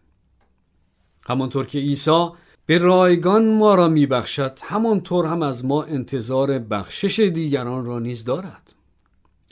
همانطور 1.27 1.67
که 1.67 1.79
عیسی 1.79 2.29
به 2.67 2.79
رایگان 2.79 3.55
ما 3.55 3.75
را 3.75 3.89
میبخشد 3.89 4.59
همانطور 4.63 5.27
هم 5.27 5.43
از 5.43 5.65
ما 5.65 5.83
انتظار 5.83 6.59
بخشش 6.59 7.21
دیگران 7.21 7.85
را 7.85 7.99
نیز 7.99 8.25
دارد. 8.25 8.66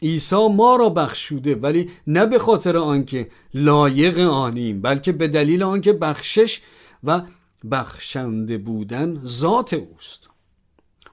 عیسی 0.04 0.48
ما 0.48 0.76
را 0.76 0.88
بخشوده 0.88 1.54
ولی 1.54 1.90
نه 2.06 2.26
به 2.26 2.38
خاطر 2.38 2.76
آنکه 2.76 3.30
لایق 3.54 4.18
آنیم 4.18 4.82
بلکه 4.82 5.12
به 5.12 5.28
دلیل 5.28 5.62
آنکه 5.62 5.92
بخشش 5.92 6.60
و 7.04 7.22
بخشنده 7.70 8.58
بودن 8.58 9.20
ذات 9.24 9.74
اوست. 9.74 10.28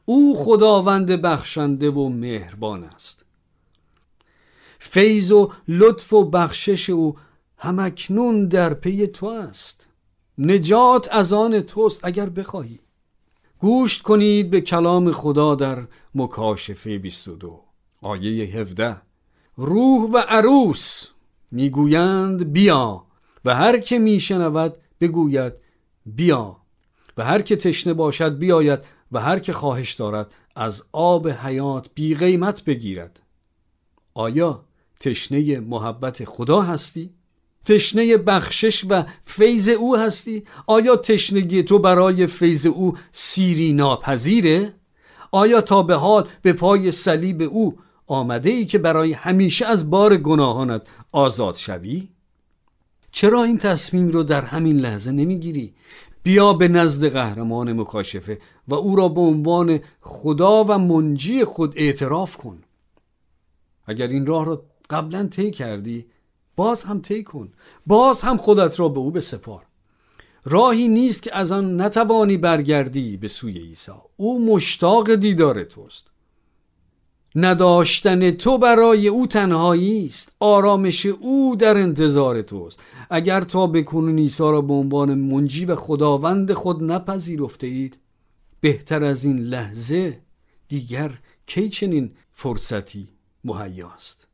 او 0.06 0.36
خداوند 0.38 1.12
بخشنده 1.12 1.90
و 1.90 2.10
مهربان 2.10 2.84
است. 2.84 3.26
فیض 4.80 5.32
و 5.32 5.52
لطف 5.68 6.14
و 6.14 6.24
بخشش 6.24 6.90
او 6.90 7.16
همکنون 7.58 8.48
در 8.48 8.74
پی 8.74 9.08
تو 9.08 9.26
است. 9.26 9.88
نجات 10.38 11.08
از 11.12 11.34
آن 11.34 11.62
توست 11.62 12.00
اگر 12.06 12.30
بخواهی. 12.30 12.80
گوش 13.60 14.02
کنید 14.02 14.50
به 14.50 14.62
کلام 14.62 15.12
خدا 15.12 15.56
در 15.56 15.88
مکاشفه 16.16 16.98
22 16.98 17.71
آیه 18.02 18.46
17 18.46 19.02
روح 19.58 20.10
و 20.12 20.18
عروس 20.18 21.08
می‌گویند 21.52 22.54
بیا 22.54 23.06
و 23.46 23.56
هر 23.56 23.80
که 23.80 24.00
میشنود 24.00 24.78
بگوید 25.02 25.54
بیا 26.06 26.58
و 27.18 27.24
هر 27.24 27.42
که 27.42 27.56
تشنه 27.56 27.94
باشد 27.94 28.38
بیاید 28.38 28.80
و 29.12 29.20
هر 29.20 29.40
که 29.40 29.54
خواهش 29.54 29.94
دارد 29.94 30.34
از 30.56 30.84
آب 30.92 31.30
حیات 31.30 31.88
بی 31.94 32.16
قیمت 32.16 32.66
بگیرد 32.66 33.22
آیا 34.14 34.66
تشنه 35.00 35.60
محبت 35.60 36.26
خدا 36.26 36.62
هستی؟ 36.62 37.10
تشنه 37.66 38.18
بخشش 38.18 38.86
و 38.90 39.04
فیض 39.26 39.70
او 39.70 39.98
هستی؟ 39.98 40.44
آیا 40.68 40.96
تشنگی 40.96 41.64
تو 41.64 41.80
برای 41.80 42.28
فیض 42.28 42.66
او 42.66 42.98
سیری 43.12 43.74
ناپذیره؟ 43.74 44.74
آیا 45.32 45.62
تا 45.62 45.84
به 45.84 45.96
حال 45.96 46.28
به 46.42 46.54
پای 46.54 46.92
صلیب 46.92 47.42
او 47.42 47.78
آمده 48.12 48.50
ای 48.50 48.66
که 48.66 48.78
برای 48.78 49.14
همیشه 49.14 49.66
از 49.66 49.90
بار 49.90 50.18
گناهانت 50.18 50.82
آزاد 51.12 51.56
شوی؟ 51.56 52.10
چرا 53.12 53.44
این 53.44 53.58
تصمیم 53.58 54.08
رو 54.08 54.24
در 54.24 54.42
همین 54.42 54.80
لحظه 54.80 55.12
نمی‌گیری؟ 55.12 55.74
بیا 56.24 56.54
به 56.54 56.68
نزد 56.68 57.08
قهرمان 57.08 57.74
مکاشفه 57.74 58.40
و 58.68 58.76
او 58.76 58.96
را 58.96 59.08
به 59.08 59.22
عنوان 59.22 59.80
خدا 60.02 60.64
و 60.64 60.78
منجی 60.78 61.46
خود 61.46 61.74
اعتراف 61.78 62.38
کن. 62.38 62.62
اگر 63.86 64.08
این 64.08 64.26
راه 64.26 64.46
را 64.46 64.64
قبلا 64.90 65.28
طی 65.28 65.52
کردی 65.52 66.06
باز 66.56 66.84
هم 66.84 67.02
طی 67.02 67.24
کن. 67.24 67.52
باز 67.88 68.22
هم 68.22 68.38
خودت 68.38 68.80
را 68.80 68.90
به 68.90 69.00
او 69.00 69.12
بسپار. 69.12 69.66
راهی 70.46 70.88
نیست 70.88 71.24
که 71.24 71.36
از 71.36 71.52
آن 71.52 71.82
نتوانی 71.82 72.38
برگردی 72.38 73.18
به 73.18 73.28
سوی 73.28 73.60
عیسی. 73.60 73.92
او 74.18 74.56
مشتاق 74.56 75.16
دیدار 75.16 75.64
توست. 75.64 76.11
نداشتن 77.36 78.32
تو 78.32 78.58
برای 78.58 79.08
او 79.08 79.28
تنهایی 79.28 80.06
است. 80.06 80.36
آرامش 80.40 81.06
او 81.06 81.56
در 81.60 81.78
انتظار 81.78 82.42
توست. 82.42 82.80
اگر 83.10 83.42
تا 83.42 83.68
بکنون 83.68 84.20
عیسی 84.20 84.44
را 84.44 84.62
به 84.62 84.74
عنوان 84.74 85.14
منجی 85.14 85.66
و 85.66 85.76
خداوند 85.76 86.54
خود 86.54 86.84
نپذیرفته 86.84 87.68
اید 87.68 87.98
بهتر 88.62 89.04
از 89.04 89.26
این 89.26 89.38
لحظه 89.38 90.20
دیگر 90.68 91.12
کی 91.46 91.70
چنین 91.70 92.12
فرصتی 92.34 93.08
مهیاست 93.44 94.28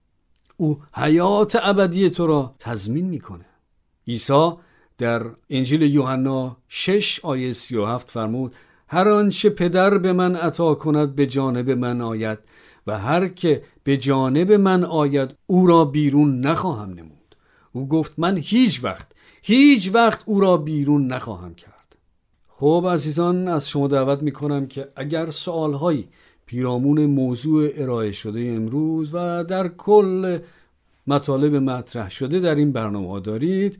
او 0.57 0.81
حیات 0.93 1.57
ابدی 1.61 2.09
تو 2.09 2.27
را 2.27 2.55
تضمین 2.59 3.05
می‌کنه 3.05 3.45
عیسی 4.07 4.51
در 4.97 5.25
انجیل 5.49 5.81
یوحنا 5.81 6.57
6 6.67 7.19
آیه 7.23 7.53
37 7.53 8.11
فرمود 8.11 8.55
هر 8.87 9.07
آنچه 9.07 9.49
پدر 9.49 9.97
به 9.97 10.13
من 10.13 10.35
عطا 10.35 10.75
کند 10.75 11.15
به 11.15 11.25
جانب 11.25 11.69
من 11.69 12.01
آید. 12.01 12.39
و 12.87 12.99
هر 12.99 13.27
که 13.27 13.63
به 13.83 13.97
جانب 13.97 14.51
من 14.51 14.83
آید 14.83 15.35
او 15.47 15.67
را 15.67 15.85
بیرون 15.85 16.39
نخواهم 16.39 16.89
نمود. 16.89 17.35
او 17.71 17.87
گفت 17.87 18.13
من 18.17 18.37
هیچ 18.37 18.83
وقت 18.83 19.07
هیچ 19.41 19.91
وقت 19.93 20.23
او 20.25 20.39
را 20.39 20.57
بیرون 20.57 21.07
نخواهم 21.07 21.55
کرد. 21.55 21.95
خب 22.49 22.87
عزیزان 22.91 23.47
از 23.47 23.69
شما 23.69 23.87
دعوت 23.87 24.21
می 24.21 24.31
کنم 24.31 24.67
که 24.67 24.87
اگر 24.95 25.29
سوالهایی 25.29 26.07
پیرامون 26.45 27.05
موضوع 27.05 27.69
ارائه 27.73 28.11
شده 28.11 28.51
امروز 28.55 29.09
و 29.13 29.43
در 29.43 29.67
کل 29.67 30.39
مطالب 31.07 31.55
مطرح 31.55 32.09
شده 32.09 32.39
در 32.39 32.55
این 32.55 32.71
برنامه 32.71 33.19
دارید 33.19 33.79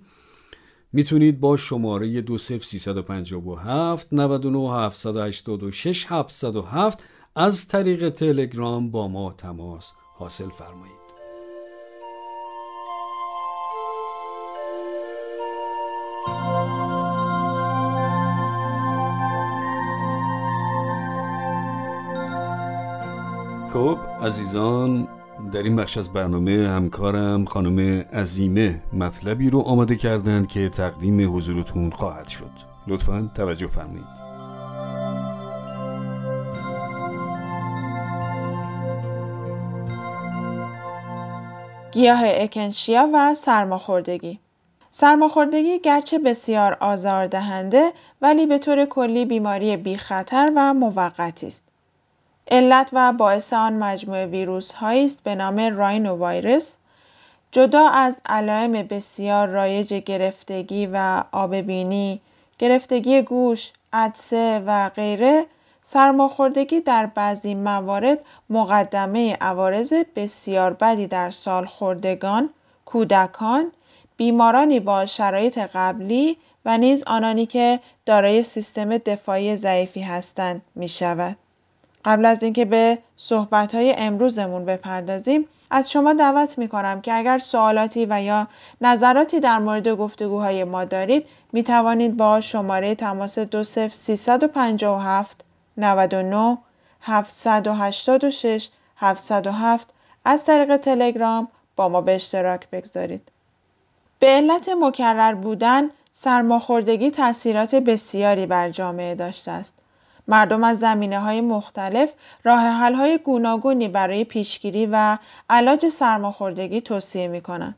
می‌تونید 0.93 1.39
با 1.39 1.57
شماره 1.57 2.21
20357 2.21 4.13
99 4.13 4.73
786 4.73 6.05
707 6.09 7.03
از 7.39 7.67
طریق 7.67 8.09
تلگرام 8.09 8.91
با 8.91 9.07
ما 9.07 9.33
تماس 9.37 9.93
حاصل 10.13 10.49
فرمایید. 10.49 10.97
خب 23.73 23.97
عزیزان 24.25 25.07
در 25.51 25.63
این 25.63 25.75
بخش 25.75 25.97
از 25.97 26.13
برنامه 26.13 26.67
همکارم 26.67 27.45
خانم 27.45 27.79
عزیمه 28.13 28.83
مطلبی 28.93 29.49
رو 29.49 29.59
آماده 29.59 29.95
کردند 29.95 30.47
که 30.47 30.69
تقدیم 30.69 31.35
حضورتون 31.37 31.89
خواهد 31.89 32.27
شد. 32.27 32.51
لطفا 32.87 33.31
توجه 33.35 33.67
فرمایید. 33.67 34.26
گیاه 41.97 42.21
اکنشیا 42.23 43.09
و 43.13 43.35
سرماخوردگی 43.35 44.39
سرماخوردگی 44.91 45.79
گرچه 45.79 46.19
بسیار 46.19 46.77
آزاردهنده 46.79 47.91
ولی 48.21 48.45
به 48.45 48.57
طور 48.57 48.85
کلی 48.85 49.25
بیماری 49.25 49.77
بی 49.77 49.97
خطر 49.97 50.51
و 50.55 50.73
موقتی 50.73 51.47
است. 51.47 51.63
علت 52.51 52.89
و 52.93 53.13
باعث 53.13 53.53
آن 53.53 53.73
مجموعه 53.73 54.25
ویروس 54.25 54.71
است 54.81 55.23
به 55.23 55.35
نام 55.35 55.59
راینو 55.59 56.27
ویروس 56.27 56.75
جدا 57.51 57.89
از 57.89 58.21
علائم 58.25 58.71
بسیار 58.71 59.47
رایج 59.47 59.93
گرفتگی 59.93 60.89
و 60.93 61.23
آببینی، 61.31 62.21
گرفتگی 62.59 63.21
گوش، 63.21 63.71
عدسه 63.93 64.63
و 64.65 64.89
غیره 64.89 65.45
سرماخوردگی 65.89 66.81
در 66.81 67.05
بعضی 67.05 67.55
موارد 67.55 68.25
مقدمه 68.49 69.37
عوارض 69.41 69.93
بسیار 70.15 70.73
بدی 70.73 71.07
در 71.07 71.29
سالخوردگان، 71.29 72.49
کودکان، 72.85 73.71
بیمارانی 74.17 74.79
با 74.79 75.05
شرایط 75.05 75.57
قبلی 75.57 76.37
و 76.65 76.77
نیز 76.77 77.03
آنانی 77.03 77.45
که 77.45 77.79
دارای 78.05 78.43
سیستم 78.43 78.97
دفاعی 78.97 79.55
ضعیفی 79.55 80.01
هستند 80.01 80.61
می 80.75 80.87
شود. 80.87 81.37
قبل 82.05 82.25
از 82.25 82.43
اینکه 82.43 82.65
به 82.65 82.97
های 83.73 83.95
امروزمون 83.97 84.65
بپردازیم 84.65 85.47
از 85.71 85.91
شما 85.91 86.13
دعوت 86.13 86.57
می 86.57 86.67
کنم 86.67 87.01
که 87.01 87.13
اگر 87.13 87.37
سوالاتی 87.37 88.07
و 88.09 88.21
یا 88.21 88.47
نظراتی 88.81 89.39
در 89.39 89.59
مورد 89.59 89.87
گفتگوهای 89.87 90.63
ما 90.63 90.85
دارید 90.85 91.25
می 91.53 91.63
توانید 91.63 92.17
با 92.17 92.41
شماره 92.41 92.95
تماس 92.95 93.39
20357 93.39 95.46
99 95.77 96.57
786 97.01 98.69
707 98.97 99.93
از 100.25 100.45
طریق 100.45 100.77
تلگرام 100.77 101.47
با 101.75 101.89
ما 101.89 102.01
به 102.01 102.15
اشتراک 102.15 102.69
بگذارید. 102.69 103.31
به 104.19 104.27
علت 104.27 104.69
مکرر 104.69 105.33
بودن 105.33 105.89
سرماخوردگی 106.11 107.11
تاثیرات 107.11 107.75
بسیاری 107.75 108.45
بر 108.45 108.69
جامعه 108.69 109.15
داشته 109.15 109.51
است. 109.51 109.73
مردم 110.27 110.63
از 110.63 110.79
زمینه 110.79 111.19
های 111.19 111.41
مختلف 111.41 112.13
راه 112.43 112.59
حل 112.59 112.93
های 112.93 113.17
گوناگونی 113.17 113.87
برای 113.87 114.23
پیشگیری 114.23 114.89
و 114.91 115.17
علاج 115.49 115.89
سرماخوردگی 115.89 116.81
توصیه 116.81 117.27
می 117.27 117.41
کنند. 117.41 117.75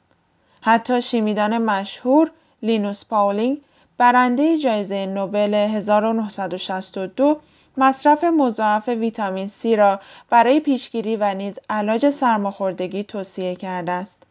حتی 0.62 1.02
شیمیدان 1.02 1.58
مشهور 1.58 2.32
لینوس 2.64 3.06
پاولینگ 3.06 3.62
برنده 3.98 4.58
جایزه 4.58 5.06
نوبل 5.06 5.54
1962 5.54 7.40
مصرف 7.80 8.24
مضاعف 8.24 8.88
ویتامین 8.88 9.48
C 9.48 9.66
را 9.66 10.00
برای 10.30 10.60
پیشگیری 10.60 11.16
و 11.16 11.34
نیز 11.34 11.60
علاج 11.70 12.10
سرماخوردگی 12.10 13.04
توصیه 13.04 13.56
کرده 13.56 13.92
است. 13.92 14.24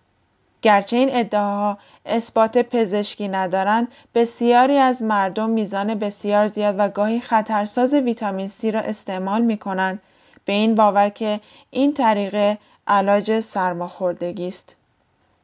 گرچه 0.62 0.96
این 0.96 1.08
ادعاها 1.12 1.78
اثبات 2.06 2.58
پزشکی 2.58 3.28
ندارند 3.28 3.88
بسیاری 4.14 4.76
از 4.76 5.02
مردم 5.02 5.50
میزان 5.50 5.94
بسیار 5.94 6.46
زیاد 6.46 6.74
و 6.78 6.88
گاهی 6.88 7.20
خطرساز 7.20 7.94
ویتامین 7.94 8.48
C 8.48 8.64
را 8.64 8.80
استعمال 8.80 9.42
می 9.42 9.56
کنند 9.56 10.02
به 10.44 10.52
این 10.52 10.74
باور 10.74 11.08
که 11.08 11.40
این 11.70 11.94
طریقه 11.94 12.58
علاج 12.86 13.40
سرماخوردگی 13.40 14.48
است 14.48 14.76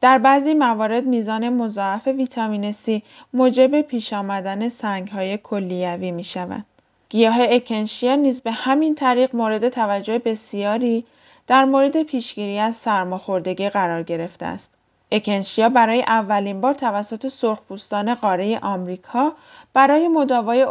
در 0.01 0.17
بعضی 0.17 0.53
موارد 0.53 1.05
میزان 1.05 1.49
مضاعف 1.49 2.07
ویتامین 2.07 2.71
C 2.71 3.01
موجب 3.33 3.81
پیش 3.81 4.13
آمدن 4.13 4.69
های 5.11 5.37
کلیوی 5.37 6.11
می 6.11 6.23
شود. 6.23 6.65
گیاه 7.09 7.37
اکنشیا 7.39 8.15
نیز 8.15 8.41
به 8.41 8.51
همین 8.51 8.95
طریق 8.95 9.35
مورد 9.35 9.69
توجه 9.69 10.19
بسیاری 10.19 11.05
در 11.47 11.65
مورد 11.65 12.03
پیشگیری 12.03 12.59
از 12.59 12.75
سرماخوردگی 12.75 13.69
قرار 13.69 14.03
گرفته 14.03 14.45
است. 14.45 14.71
اکنشیا 15.11 15.69
برای 15.69 16.01
اولین 16.01 16.61
بار 16.61 16.73
توسط 16.73 17.27
سرخپوستان 17.27 18.15
قاره 18.15 18.59
آمریکا 18.59 19.33
برای 19.73 20.07
مداوای 20.07 20.65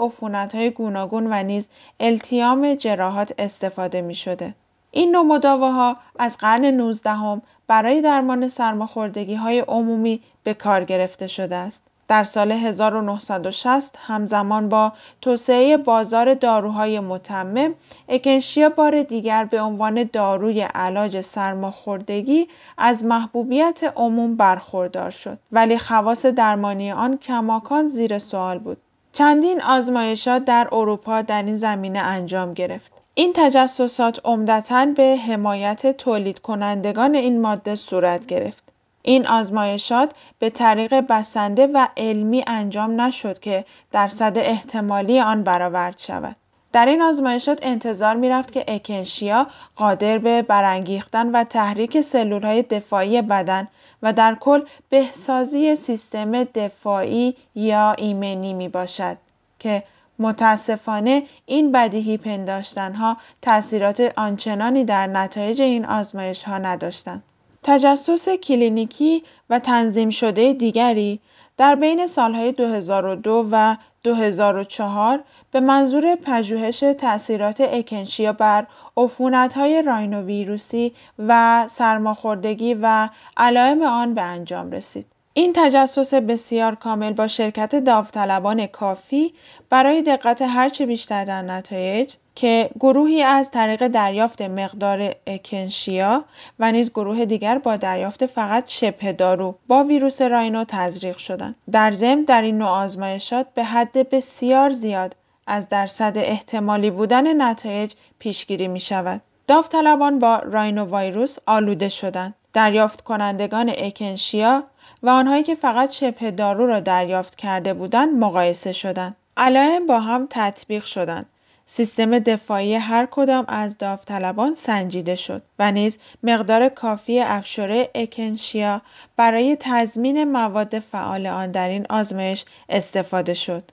های 0.54 0.70
گوناگون 0.70 1.26
و 1.32 1.42
نیز 1.42 1.68
التیام 2.00 2.74
جراحات 2.74 3.34
استفاده 3.38 4.02
می 4.02 4.14
شده. 4.14 4.54
این 4.90 5.10
نوع 5.10 5.24
مداواها 5.24 5.96
از 6.18 6.38
قرن 6.38 6.64
19 6.64 7.42
برای 7.66 8.00
درمان 8.00 8.48
سرماخوردگی 8.48 9.34
های 9.34 9.60
عمومی 9.60 10.22
به 10.44 10.54
کار 10.54 10.84
گرفته 10.84 11.26
شده 11.26 11.56
است. 11.56 11.82
در 12.08 12.24
سال 12.24 12.52
1960 12.52 13.98
همزمان 13.98 14.68
با 14.68 14.92
توسعه 15.20 15.76
بازار 15.76 16.34
داروهای 16.34 17.00
متمم، 17.00 17.74
اکنشیا 18.08 18.68
بار 18.68 19.02
دیگر 19.02 19.44
به 19.44 19.60
عنوان 19.60 20.10
داروی 20.12 20.60
علاج 20.60 21.20
سرماخوردگی 21.20 22.48
از 22.78 23.04
محبوبیت 23.04 23.92
عموم 23.96 24.36
برخوردار 24.36 25.10
شد 25.10 25.38
ولی 25.52 25.78
خواص 25.78 26.26
درمانی 26.26 26.92
آن 26.92 27.18
کماکان 27.18 27.88
زیر 27.88 28.18
سوال 28.18 28.58
بود. 28.58 28.76
چندین 29.12 29.62
آزمایشات 29.62 30.44
در 30.44 30.68
اروپا 30.72 31.22
در 31.22 31.42
این 31.42 31.56
زمینه 31.56 31.98
انجام 31.98 32.54
گرفت. 32.54 32.92
این 33.14 33.32
تجسسات 33.36 34.20
عمدتا 34.24 34.86
به 34.96 35.16
حمایت 35.26 35.96
تولید 35.96 36.38
کنندگان 36.38 37.14
این 37.14 37.40
ماده 37.40 37.74
صورت 37.74 38.26
گرفت. 38.26 38.73
این 39.06 39.26
آزمایشات 39.26 40.12
به 40.38 40.50
طریق 40.50 40.94
بسنده 40.94 41.66
و 41.66 41.86
علمی 41.96 42.44
انجام 42.46 43.00
نشد 43.00 43.38
که 43.38 43.64
درصد 43.92 44.32
احتمالی 44.36 45.20
آن 45.20 45.42
برآورد 45.42 45.98
شود. 45.98 46.36
در 46.72 46.86
این 46.86 47.02
آزمایشات 47.02 47.58
انتظار 47.62 48.16
می 48.16 48.28
رفت 48.28 48.52
که 48.52 48.64
اکنشیا 48.68 49.46
قادر 49.76 50.18
به 50.18 50.42
برانگیختن 50.42 51.30
و 51.30 51.44
تحریک 51.44 52.00
سلولهای 52.00 52.62
دفاعی 52.62 53.22
بدن 53.22 53.68
و 54.02 54.12
در 54.12 54.36
کل 54.40 54.62
بهسازی 54.88 55.76
سیستم 55.76 56.44
دفاعی 56.44 57.36
یا 57.54 57.92
ایمنی 57.92 58.54
می 58.54 58.68
باشد 58.68 59.16
که 59.58 59.82
متاسفانه 60.18 61.22
این 61.46 61.72
بدیهی 61.72 62.18
پنداشتنها 62.18 63.16
تاثیرات 63.42 64.12
آنچنانی 64.16 64.84
در 64.84 65.06
نتایج 65.06 65.62
این 65.62 65.84
آزمایش 65.84 66.42
ها 66.42 66.58
نداشتند. 66.58 67.22
تجسس 67.64 68.28
کلینیکی 68.28 69.22
و 69.50 69.58
تنظیم 69.58 70.10
شده 70.10 70.52
دیگری 70.52 71.20
در 71.56 71.74
بین 71.74 72.06
سالهای 72.06 72.52
2002 72.52 73.48
و 73.52 73.76
2004 74.02 75.24
به 75.50 75.60
منظور 75.60 76.16
پژوهش 76.16 76.80
تأثیرات 76.98 77.60
اکنشیا 77.60 78.32
بر 78.32 78.66
عفونت‌های 78.96 79.82
راینوویروسی 79.82 80.94
و 81.18 81.64
سرماخوردگی 81.70 82.74
و 82.82 83.08
علائم 83.36 83.82
آن 83.82 84.14
به 84.14 84.22
انجام 84.22 84.70
رسید. 84.70 85.13
این 85.36 85.52
تجسس 85.56 86.14
بسیار 86.14 86.74
کامل 86.74 87.12
با 87.12 87.28
شرکت 87.28 87.74
داوطلبان 87.76 88.66
کافی 88.66 89.34
برای 89.70 90.02
دقت 90.02 90.42
هرچه 90.42 90.86
بیشتر 90.86 91.24
در 91.24 91.42
نتایج 91.42 92.14
که 92.34 92.70
گروهی 92.80 93.22
از 93.22 93.50
طریق 93.50 93.86
دریافت 93.86 94.42
مقدار 94.42 95.14
اکنشیا 95.26 96.24
و 96.58 96.72
نیز 96.72 96.90
گروه 96.90 97.24
دیگر 97.24 97.58
با 97.58 97.76
دریافت 97.76 98.26
فقط 98.26 98.68
شبه 98.68 99.12
دارو 99.12 99.54
با 99.68 99.84
ویروس 99.84 100.22
راینو 100.22 100.64
تزریق 100.68 101.16
شدند. 101.16 101.54
در 101.72 101.92
ضمن 101.92 102.24
در 102.24 102.42
این 102.42 102.58
نوع 102.58 102.68
آزمایشات 102.68 103.46
به 103.54 103.64
حد 103.64 104.10
بسیار 104.10 104.70
زیاد 104.70 105.16
از 105.46 105.68
درصد 105.68 106.12
احتمالی 106.16 106.90
بودن 106.90 107.42
نتایج 107.42 107.92
پیشگیری 108.18 108.68
می 108.68 108.80
شود. 108.80 109.20
داوطلبان 109.46 110.18
با 110.18 110.38
راینو 110.38 110.98
ویروس 110.98 111.38
آلوده 111.46 111.88
شدند. 111.88 112.34
دریافت 112.54 113.00
کنندگان 113.00 113.72
اکنشیا 113.78 114.64
و 115.02 115.08
آنهایی 115.08 115.42
که 115.42 115.54
فقط 115.54 115.90
شبه 115.92 116.30
دارو 116.30 116.66
را 116.66 116.80
دریافت 116.80 117.34
کرده 117.34 117.74
بودند 117.74 118.18
مقایسه 118.18 118.72
شدند. 118.72 119.16
علائم 119.36 119.86
با 119.86 120.00
هم 120.00 120.26
تطبیق 120.30 120.84
شدند. 120.84 121.26
سیستم 121.66 122.18
دفاعی 122.18 122.74
هر 122.74 123.08
کدام 123.10 123.44
از 123.48 123.78
داوطلبان 123.78 124.54
سنجیده 124.54 125.14
شد 125.14 125.42
و 125.58 125.72
نیز 125.72 125.98
مقدار 126.22 126.68
کافی 126.68 127.20
افشوره 127.20 127.90
اکنشیا 127.94 128.82
برای 129.16 129.56
تضمین 129.60 130.24
مواد 130.24 130.78
فعال 130.78 131.26
آن 131.26 131.50
در 131.50 131.68
این 131.68 131.86
آزمایش 131.90 132.44
استفاده 132.68 133.34
شد. 133.34 133.64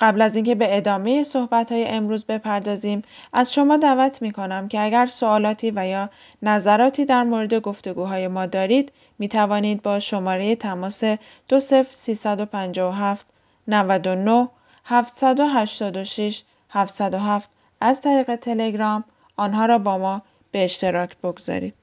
قبل 0.00 0.22
از 0.22 0.36
اینکه 0.36 0.54
به 0.54 0.76
ادامه 0.76 1.24
صحبت 1.24 1.72
های 1.72 1.84
امروز 1.84 2.24
بپردازیم 2.24 3.02
از 3.32 3.52
شما 3.52 3.76
دعوت 3.76 4.22
می 4.22 4.30
کنم 4.32 4.68
که 4.68 4.80
اگر 4.80 5.06
سوالاتی 5.06 5.70
و 5.70 5.86
یا 5.86 6.10
نظراتی 6.42 7.04
در 7.04 7.22
مورد 7.22 7.54
گفتگوهای 7.54 8.28
ما 8.28 8.46
دارید 8.46 8.92
می 9.18 9.28
توانید 9.28 9.82
با 9.82 10.00
شماره 10.00 10.56
تماس 10.56 11.04
20357 11.48 13.26
99 13.68 14.48
786 14.84 16.42
707 16.70 17.50
از 17.80 18.00
طریق 18.00 18.36
تلگرام 18.36 19.04
آنها 19.36 19.66
را 19.66 19.78
با 19.78 19.98
ما 19.98 20.22
به 20.52 20.64
اشتراک 20.64 21.16
بگذارید. 21.16 21.74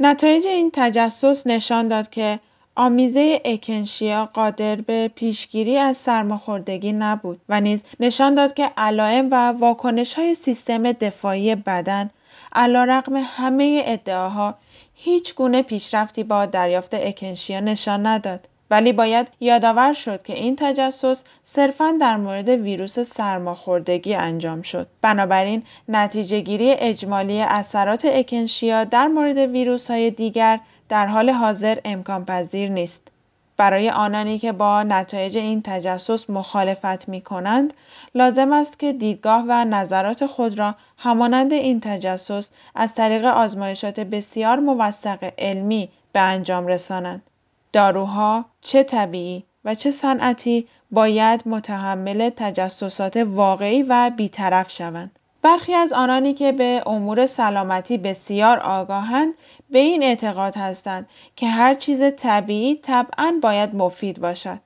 نتایج 0.00 0.46
این 0.46 0.70
تجسس 0.72 1.46
نشان 1.46 1.88
داد 1.88 2.10
که 2.10 2.40
آمیزه 2.76 3.40
اکنشیا 3.44 4.26
قادر 4.26 4.76
به 4.76 5.08
پیشگیری 5.08 5.78
از 5.78 5.96
سرماخوردگی 5.96 6.92
نبود 6.92 7.40
و 7.48 7.60
نیز 7.60 7.84
نشان 8.00 8.34
داد 8.34 8.54
که 8.54 8.70
علائم 8.76 9.28
و 9.30 9.34
واکنش 9.52 10.14
های 10.14 10.34
سیستم 10.34 10.92
دفاعی 10.92 11.54
بدن 11.54 12.10
رقم 12.56 13.16
همه 13.16 13.82
ادعاها 13.86 14.54
هیچ 14.94 15.34
گونه 15.34 15.62
پیشرفتی 15.62 16.24
با 16.24 16.46
دریافت 16.46 16.94
اکنشیا 16.94 17.60
نشان 17.60 18.06
نداد. 18.06 18.48
ولی 18.70 18.92
باید 18.92 19.26
یادآور 19.40 19.92
شد 19.92 20.22
که 20.22 20.32
این 20.32 20.56
تجسس 20.56 21.24
صرفا 21.42 21.98
در 22.00 22.16
مورد 22.16 22.48
ویروس 22.48 22.98
سرماخوردگی 22.98 24.14
انجام 24.14 24.62
شد. 24.62 24.86
بنابراین 25.02 25.62
نتیجه 25.88 26.40
گیری 26.40 26.70
اجمالی 26.70 27.40
اثرات 27.40 28.04
اکنشیا 28.04 28.84
در 28.84 29.06
مورد 29.06 29.36
ویروس 29.38 29.90
های 29.90 30.10
دیگر 30.10 30.60
در 30.88 31.06
حال 31.06 31.30
حاضر 31.30 31.78
امکان 31.84 32.24
پذیر 32.24 32.70
نیست. 32.70 33.08
برای 33.56 33.90
آنانی 33.90 34.38
که 34.38 34.52
با 34.52 34.82
نتایج 34.82 35.38
این 35.38 35.62
تجسس 35.62 36.30
مخالفت 36.30 37.08
می 37.08 37.20
کنند، 37.20 37.74
لازم 38.14 38.52
است 38.52 38.78
که 38.78 38.92
دیدگاه 38.92 39.44
و 39.48 39.64
نظرات 39.64 40.26
خود 40.26 40.58
را 40.58 40.74
همانند 40.98 41.52
این 41.52 41.80
تجسس 41.80 42.50
از 42.74 42.94
طریق 42.94 43.24
آزمایشات 43.24 44.00
بسیار 44.00 44.58
موثق 44.58 45.32
علمی 45.38 45.88
به 46.12 46.20
انجام 46.20 46.66
رسانند. 46.66 47.22
داروها 47.72 48.44
چه 48.60 48.82
طبیعی 48.82 49.44
و 49.64 49.74
چه 49.74 49.90
صنعتی 49.90 50.68
باید 50.90 51.42
متحمل 51.46 52.30
تجسسات 52.36 53.16
واقعی 53.16 53.82
و 53.82 54.10
بیطرف 54.16 54.70
شوند. 54.70 55.18
برخی 55.44 55.74
از 55.74 55.92
آنانی 55.92 56.34
که 56.34 56.52
به 56.52 56.82
امور 56.86 57.26
سلامتی 57.26 57.98
بسیار 57.98 58.58
آگاهند 58.58 59.34
به 59.70 59.78
این 59.78 60.02
اعتقاد 60.02 60.56
هستند 60.56 61.08
که 61.36 61.48
هر 61.48 61.74
چیز 61.74 62.02
طبیعی 62.16 62.74
طبعا 62.74 63.38
باید 63.42 63.74
مفید 63.74 64.20
باشد. 64.20 64.60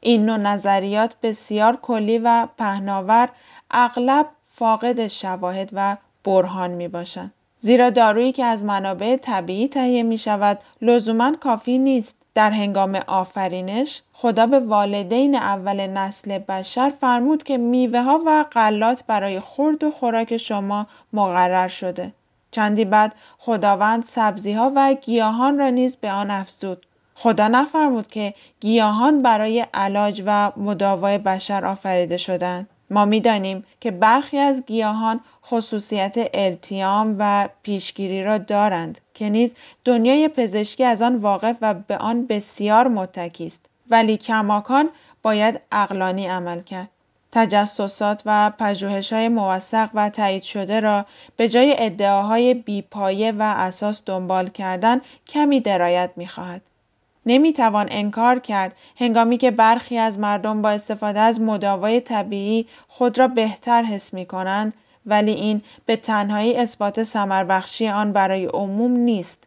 این 0.00 0.26
نوع 0.26 0.36
نظریات 0.36 1.14
بسیار 1.22 1.76
کلی 1.76 2.18
و 2.18 2.48
پهناور 2.58 3.28
اغلب 3.70 4.26
فاقد 4.44 5.06
شواهد 5.06 5.70
و 5.72 5.96
برهان 6.24 6.70
می 6.70 6.88
باشند. 6.88 7.32
زیرا 7.58 7.90
دارویی 7.90 8.32
که 8.32 8.44
از 8.44 8.64
منابع 8.64 9.16
طبیعی 9.16 9.68
تهیه 9.68 10.02
می 10.02 10.18
شود 10.18 10.58
لزوما 10.82 11.32
کافی 11.40 11.78
نیست. 11.78 12.16
در 12.34 12.50
هنگام 12.50 13.00
آفرینش 13.06 14.02
خدا 14.12 14.46
به 14.46 14.58
والدین 14.60 15.34
اول 15.34 15.86
نسل 15.86 16.38
بشر 16.38 16.92
فرمود 17.00 17.42
که 17.42 17.58
میوه 17.58 18.02
ها 18.02 18.20
و 18.26 18.44
غلات 18.52 19.04
برای 19.06 19.40
خورد 19.40 19.84
و 19.84 19.90
خوراک 19.90 20.36
شما 20.36 20.86
مقرر 21.12 21.68
شده. 21.68 22.12
چندی 22.50 22.84
بعد 22.84 23.14
خداوند 23.38 24.04
سبزی 24.04 24.52
ها 24.52 24.72
و 24.76 24.94
گیاهان 24.94 25.58
را 25.58 25.68
نیز 25.68 25.96
به 25.96 26.10
آن 26.10 26.30
افزود. 26.30 26.86
خدا 27.14 27.48
نفرمود 27.48 28.06
که 28.06 28.34
گیاهان 28.60 29.22
برای 29.22 29.66
علاج 29.74 30.22
و 30.26 30.52
مداوای 30.56 31.18
بشر 31.18 31.64
آفریده 31.64 32.16
شدند. 32.16 32.68
ما 32.90 33.04
می‌دانیم 33.04 33.64
که 33.80 33.90
برخی 33.90 34.38
از 34.38 34.62
گیاهان 34.66 35.20
خصوصیت 35.46 36.14
التیام 36.34 37.16
و 37.18 37.48
پیشگیری 37.62 38.24
را 38.24 38.38
دارند 38.38 39.00
که 39.14 39.28
نیز 39.28 39.54
دنیای 39.84 40.28
پزشکی 40.28 40.84
از 40.84 41.02
آن 41.02 41.16
واقف 41.16 41.56
و 41.60 41.74
به 41.74 41.96
آن 41.96 42.26
بسیار 42.26 42.88
متکی 42.88 43.46
است. 43.46 43.66
ولی 43.90 44.16
کماکان 44.16 44.88
باید 45.22 45.60
اقلانی 45.72 46.26
عمل 46.26 46.60
کرد. 46.60 46.88
تجسسات 47.32 48.22
و 48.26 48.52
های 49.10 49.28
موثق 49.28 49.90
و 49.94 50.10
تایید 50.10 50.42
شده 50.42 50.80
را 50.80 51.06
به 51.36 51.48
جای 51.48 51.74
ادعاهای 51.78 52.54
بیپایه 52.54 53.32
و 53.32 53.54
اساس 53.56 54.02
دنبال 54.06 54.48
کردن 54.48 55.00
کمی 55.28 55.60
درایت 55.60 56.10
می‌خواهد. 56.16 56.62
نمی‌توان 57.26 57.88
انکار 57.90 58.38
کرد 58.38 58.76
هنگامی 58.96 59.38
که 59.38 59.50
برخی 59.50 59.98
از 59.98 60.18
مردم 60.18 60.62
با 60.62 60.70
استفاده 60.70 61.20
از 61.20 61.40
مداوای 61.40 62.00
طبیعی 62.00 62.66
خود 62.88 63.18
را 63.18 63.28
بهتر 63.28 63.82
حس 63.82 64.14
می 64.14 64.26
کنند 64.26 64.74
ولی 65.06 65.32
این 65.32 65.62
به 65.86 65.96
تنهایی 65.96 66.56
اثبات 66.56 67.02
سمربخشی 67.02 67.88
آن 67.88 68.12
برای 68.12 68.46
عموم 68.46 68.92
نیست. 68.92 69.46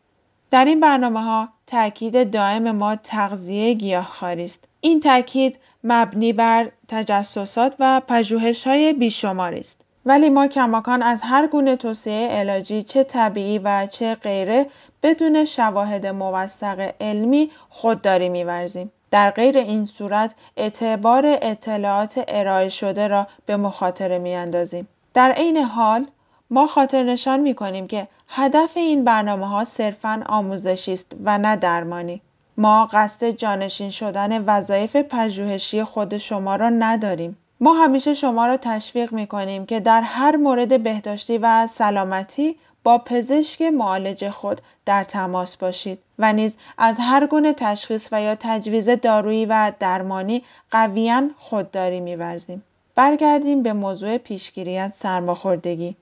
در 0.51 0.65
این 0.65 0.79
برنامه 0.79 1.21
ها 1.21 1.49
تاکید 1.67 2.31
دائم 2.31 2.71
ما 2.71 2.95
تغذیه 2.95 3.73
گیاهخواری 3.73 4.45
است. 4.45 4.63
این 4.81 4.99
تاکید 4.99 5.59
مبنی 5.83 6.33
بر 6.33 6.71
تجسسات 6.87 7.75
و 7.79 8.01
پژوهش 8.07 8.67
های 8.67 8.93
بیشماری 8.93 9.59
است. 9.59 9.86
ولی 10.07 10.29
ما 10.29 10.47
کماکان 10.47 11.03
از 11.03 11.21
هر 11.21 11.47
گونه 11.47 11.75
توصیه 11.75 12.27
علاجی 12.27 12.83
چه 12.83 13.03
طبیعی 13.03 13.59
و 13.59 13.87
چه 13.91 14.15
غیره 14.15 14.65
بدون 15.03 15.45
شواهد 15.45 16.05
موثق 16.05 16.91
علمی 17.01 17.51
خودداری 17.69 18.29
میورزیم. 18.29 18.91
در 19.11 19.31
غیر 19.31 19.57
این 19.57 19.85
صورت 19.85 20.35
اعتبار 20.57 21.37
اطلاعات 21.41 22.23
ارائه 22.27 22.69
شده 22.69 23.07
را 23.07 23.27
به 23.45 23.57
مخاطره 23.57 24.19
میاندازیم. 24.19 24.87
در 25.13 25.31
عین 25.31 25.57
حال 25.57 26.07
ما 26.49 26.67
خاطر 26.67 27.03
نشان 27.03 27.39
می 27.39 27.53
کنیم 27.53 27.87
که 27.87 28.07
هدف 28.29 28.77
این 28.77 29.03
برنامه 29.03 29.47
ها 29.47 29.65
صرفاً 29.65 30.23
آموزشی 30.25 30.93
است 30.93 31.15
و 31.23 31.37
نه 31.37 31.55
درمانی. 31.55 32.21
ما 32.57 32.89
قصد 32.91 33.29
جانشین 33.29 33.89
شدن 33.89 34.43
وظایف 34.45 34.95
پژوهشی 34.95 35.83
خود 35.83 36.17
شما 36.17 36.55
را 36.55 36.69
نداریم. 36.69 37.37
ما 37.59 37.73
همیشه 37.73 38.13
شما 38.13 38.47
را 38.47 38.57
تشویق 38.57 39.13
می 39.13 39.27
کنیم 39.27 39.65
که 39.65 39.79
در 39.79 40.01
هر 40.01 40.35
مورد 40.35 40.83
بهداشتی 40.83 41.37
و 41.37 41.67
سلامتی 41.67 42.55
با 42.83 42.97
پزشک 42.97 43.61
معالج 43.61 44.29
خود 44.29 44.61
در 44.85 45.03
تماس 45.03 45.57
باشید 45.57 45.99
و 46.19 46.33
نیز 46.33 46.57
از 46.77 46.97
هر 46.99 47.27
گونه 47.27 47.53
تشخیص 47.53 48.09
و 48.11 48.21
یا 48.21 48.35
تجویز 48.39 48.89
دارویی 48.89 49.45
و 49.45 49.71
درمانی 49.79 50.43
قویا 50.71 51.29
خودداری 51.37 51.99
میورزیم. 51.99 52.63
برگردیم 52.95 53.63
به 53.63 53.73
موضوع 53.73 54.17
پیشگیری 54.17 54.77
از 54.77 54.95
سرماخوردگی. 54.95 55.95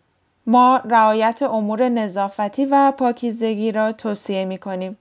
ما 0.47 0.81
رعایت 0.85 1.43
امور 1.43 1.89
نظافتی 1.89 2.65
و 2.65 2.91
پاکیزگی 2.91 3.71
را 3.71 3.91
توصیه 3.91 4.45
می 4.45 4.57
کنیم. 4.57 4.97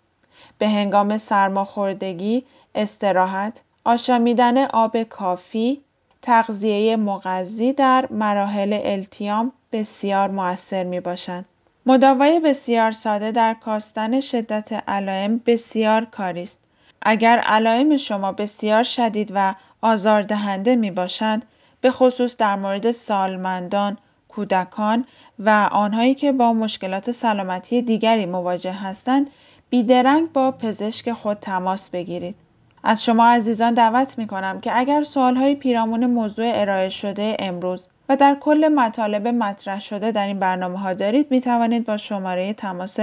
به 0.59 0.69
هنگام 0.69 1.19
سرماخوردگی، 1.19 2.45
استراحت، 2.75 3.63
آشامیدن 3.85 4.65
آب 4.65 5.03
کافی، 5.03 5.83
تغذیه 6.25 6.97
مغذی 6.97 7.73
در 7.73 8.09
مراحل 8.11 8.81
التیام 8.85 9.53
بسیار 9.73 10.31
موثر 10.31 10.85
می 10.85 11.01
باشند. 11.01 11.45
مداوای 11.87 12.41
بسیار 12.41 12.93
ساده 12.93 13.33
در 13.33 13.55
کاستن 13.55 14.21
شدت 14.21 14.73
علائم 14.89 15.41
بسیار 15.47 16.05
کاری 16.05 16.43
است. 16.43 16.59
اگر 17.03 17.39
علائم 17.39 17.97
شما 17.97 18.33
بسیار 18.33 18.83
شدید 18.83 19.33
و 19.35 19.55
آزاردهنده 19.83 20.77
می 20.77 20.91
باشند، 20.91 21.45
به 21.81 21.91
خصوص 21.91 22.37
در 22.37 22.57
مورد 22.57 22.91
سالمندان، 22.91 23.99
کودکان 24.29 25.05
و 25.39 25.69
آنهایی 25.73 26.15
که 26.15 26.33
با 26.33 26.53
مشکلات 26.53 27.11
سلامتی 27.11 27.83
دیگری 27.83 28.27
مواجه 28.27 28.73
هستند، 28.73 29.31
بیدرنگ 29.71 30.33
با 30.33 30.51
پزشک 30.51 31.13
خود 31.13 31.37
تماس 31.41 31.91
بگیرید. 31.91 32.37
از 32.87 33.05
شما 33.05 33.27
عزیزان 33.27 33.75
دعوت 33.75 34.19
می 34.19 34.27
کنم 34.27 34.61
که 34.61 34.79
اگر 34.79 35.03
سوالهای 35.03 35.55
پیرامون 35.55 36.07
موضوع 36.07 36.51
ارائه 36.55 36.89
شده 36.89 37.37
امروز 37.39 37.89
و 38.09 38.17
در 38.17 38.37
کل 38.41 38.69
مطالب 38.69 39.29
مطرح 39.29 39.81
شده 39.81 40.13
در 40.13 40.27
این 40.27 40.39
برنامه 40.39 40.79
ها 40.79 40.95
دارید 40.95 41.31
می 41.31 41.41
توانید 41.41 41.87
با 41.87 41.97
شماره 41.97 42.53
تماس 42.53 42.99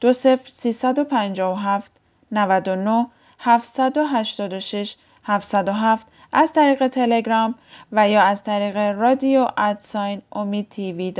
20357 0.00 1.92
99 2.32 3.06
786 3.38 4.96
707 5.24 6.06
از 6.32 6.52
طریق 6.52 6.88
تلگرام 6.88 7.54
و 7.92 8.08
یا 8.08 8.22
از 8.22 8.42
طریق 8.42 8.76
رادیو 8.76 9.48
ادساین 9.56 10.22
امید 10.32 10.68
تیوی 10.68 11.14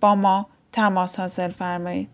با 0.00 0.14
ما 0.14 0.46
تماس 0.72 1.20
حاصل 1.20 1.50
فرمایید. 1.50 2.13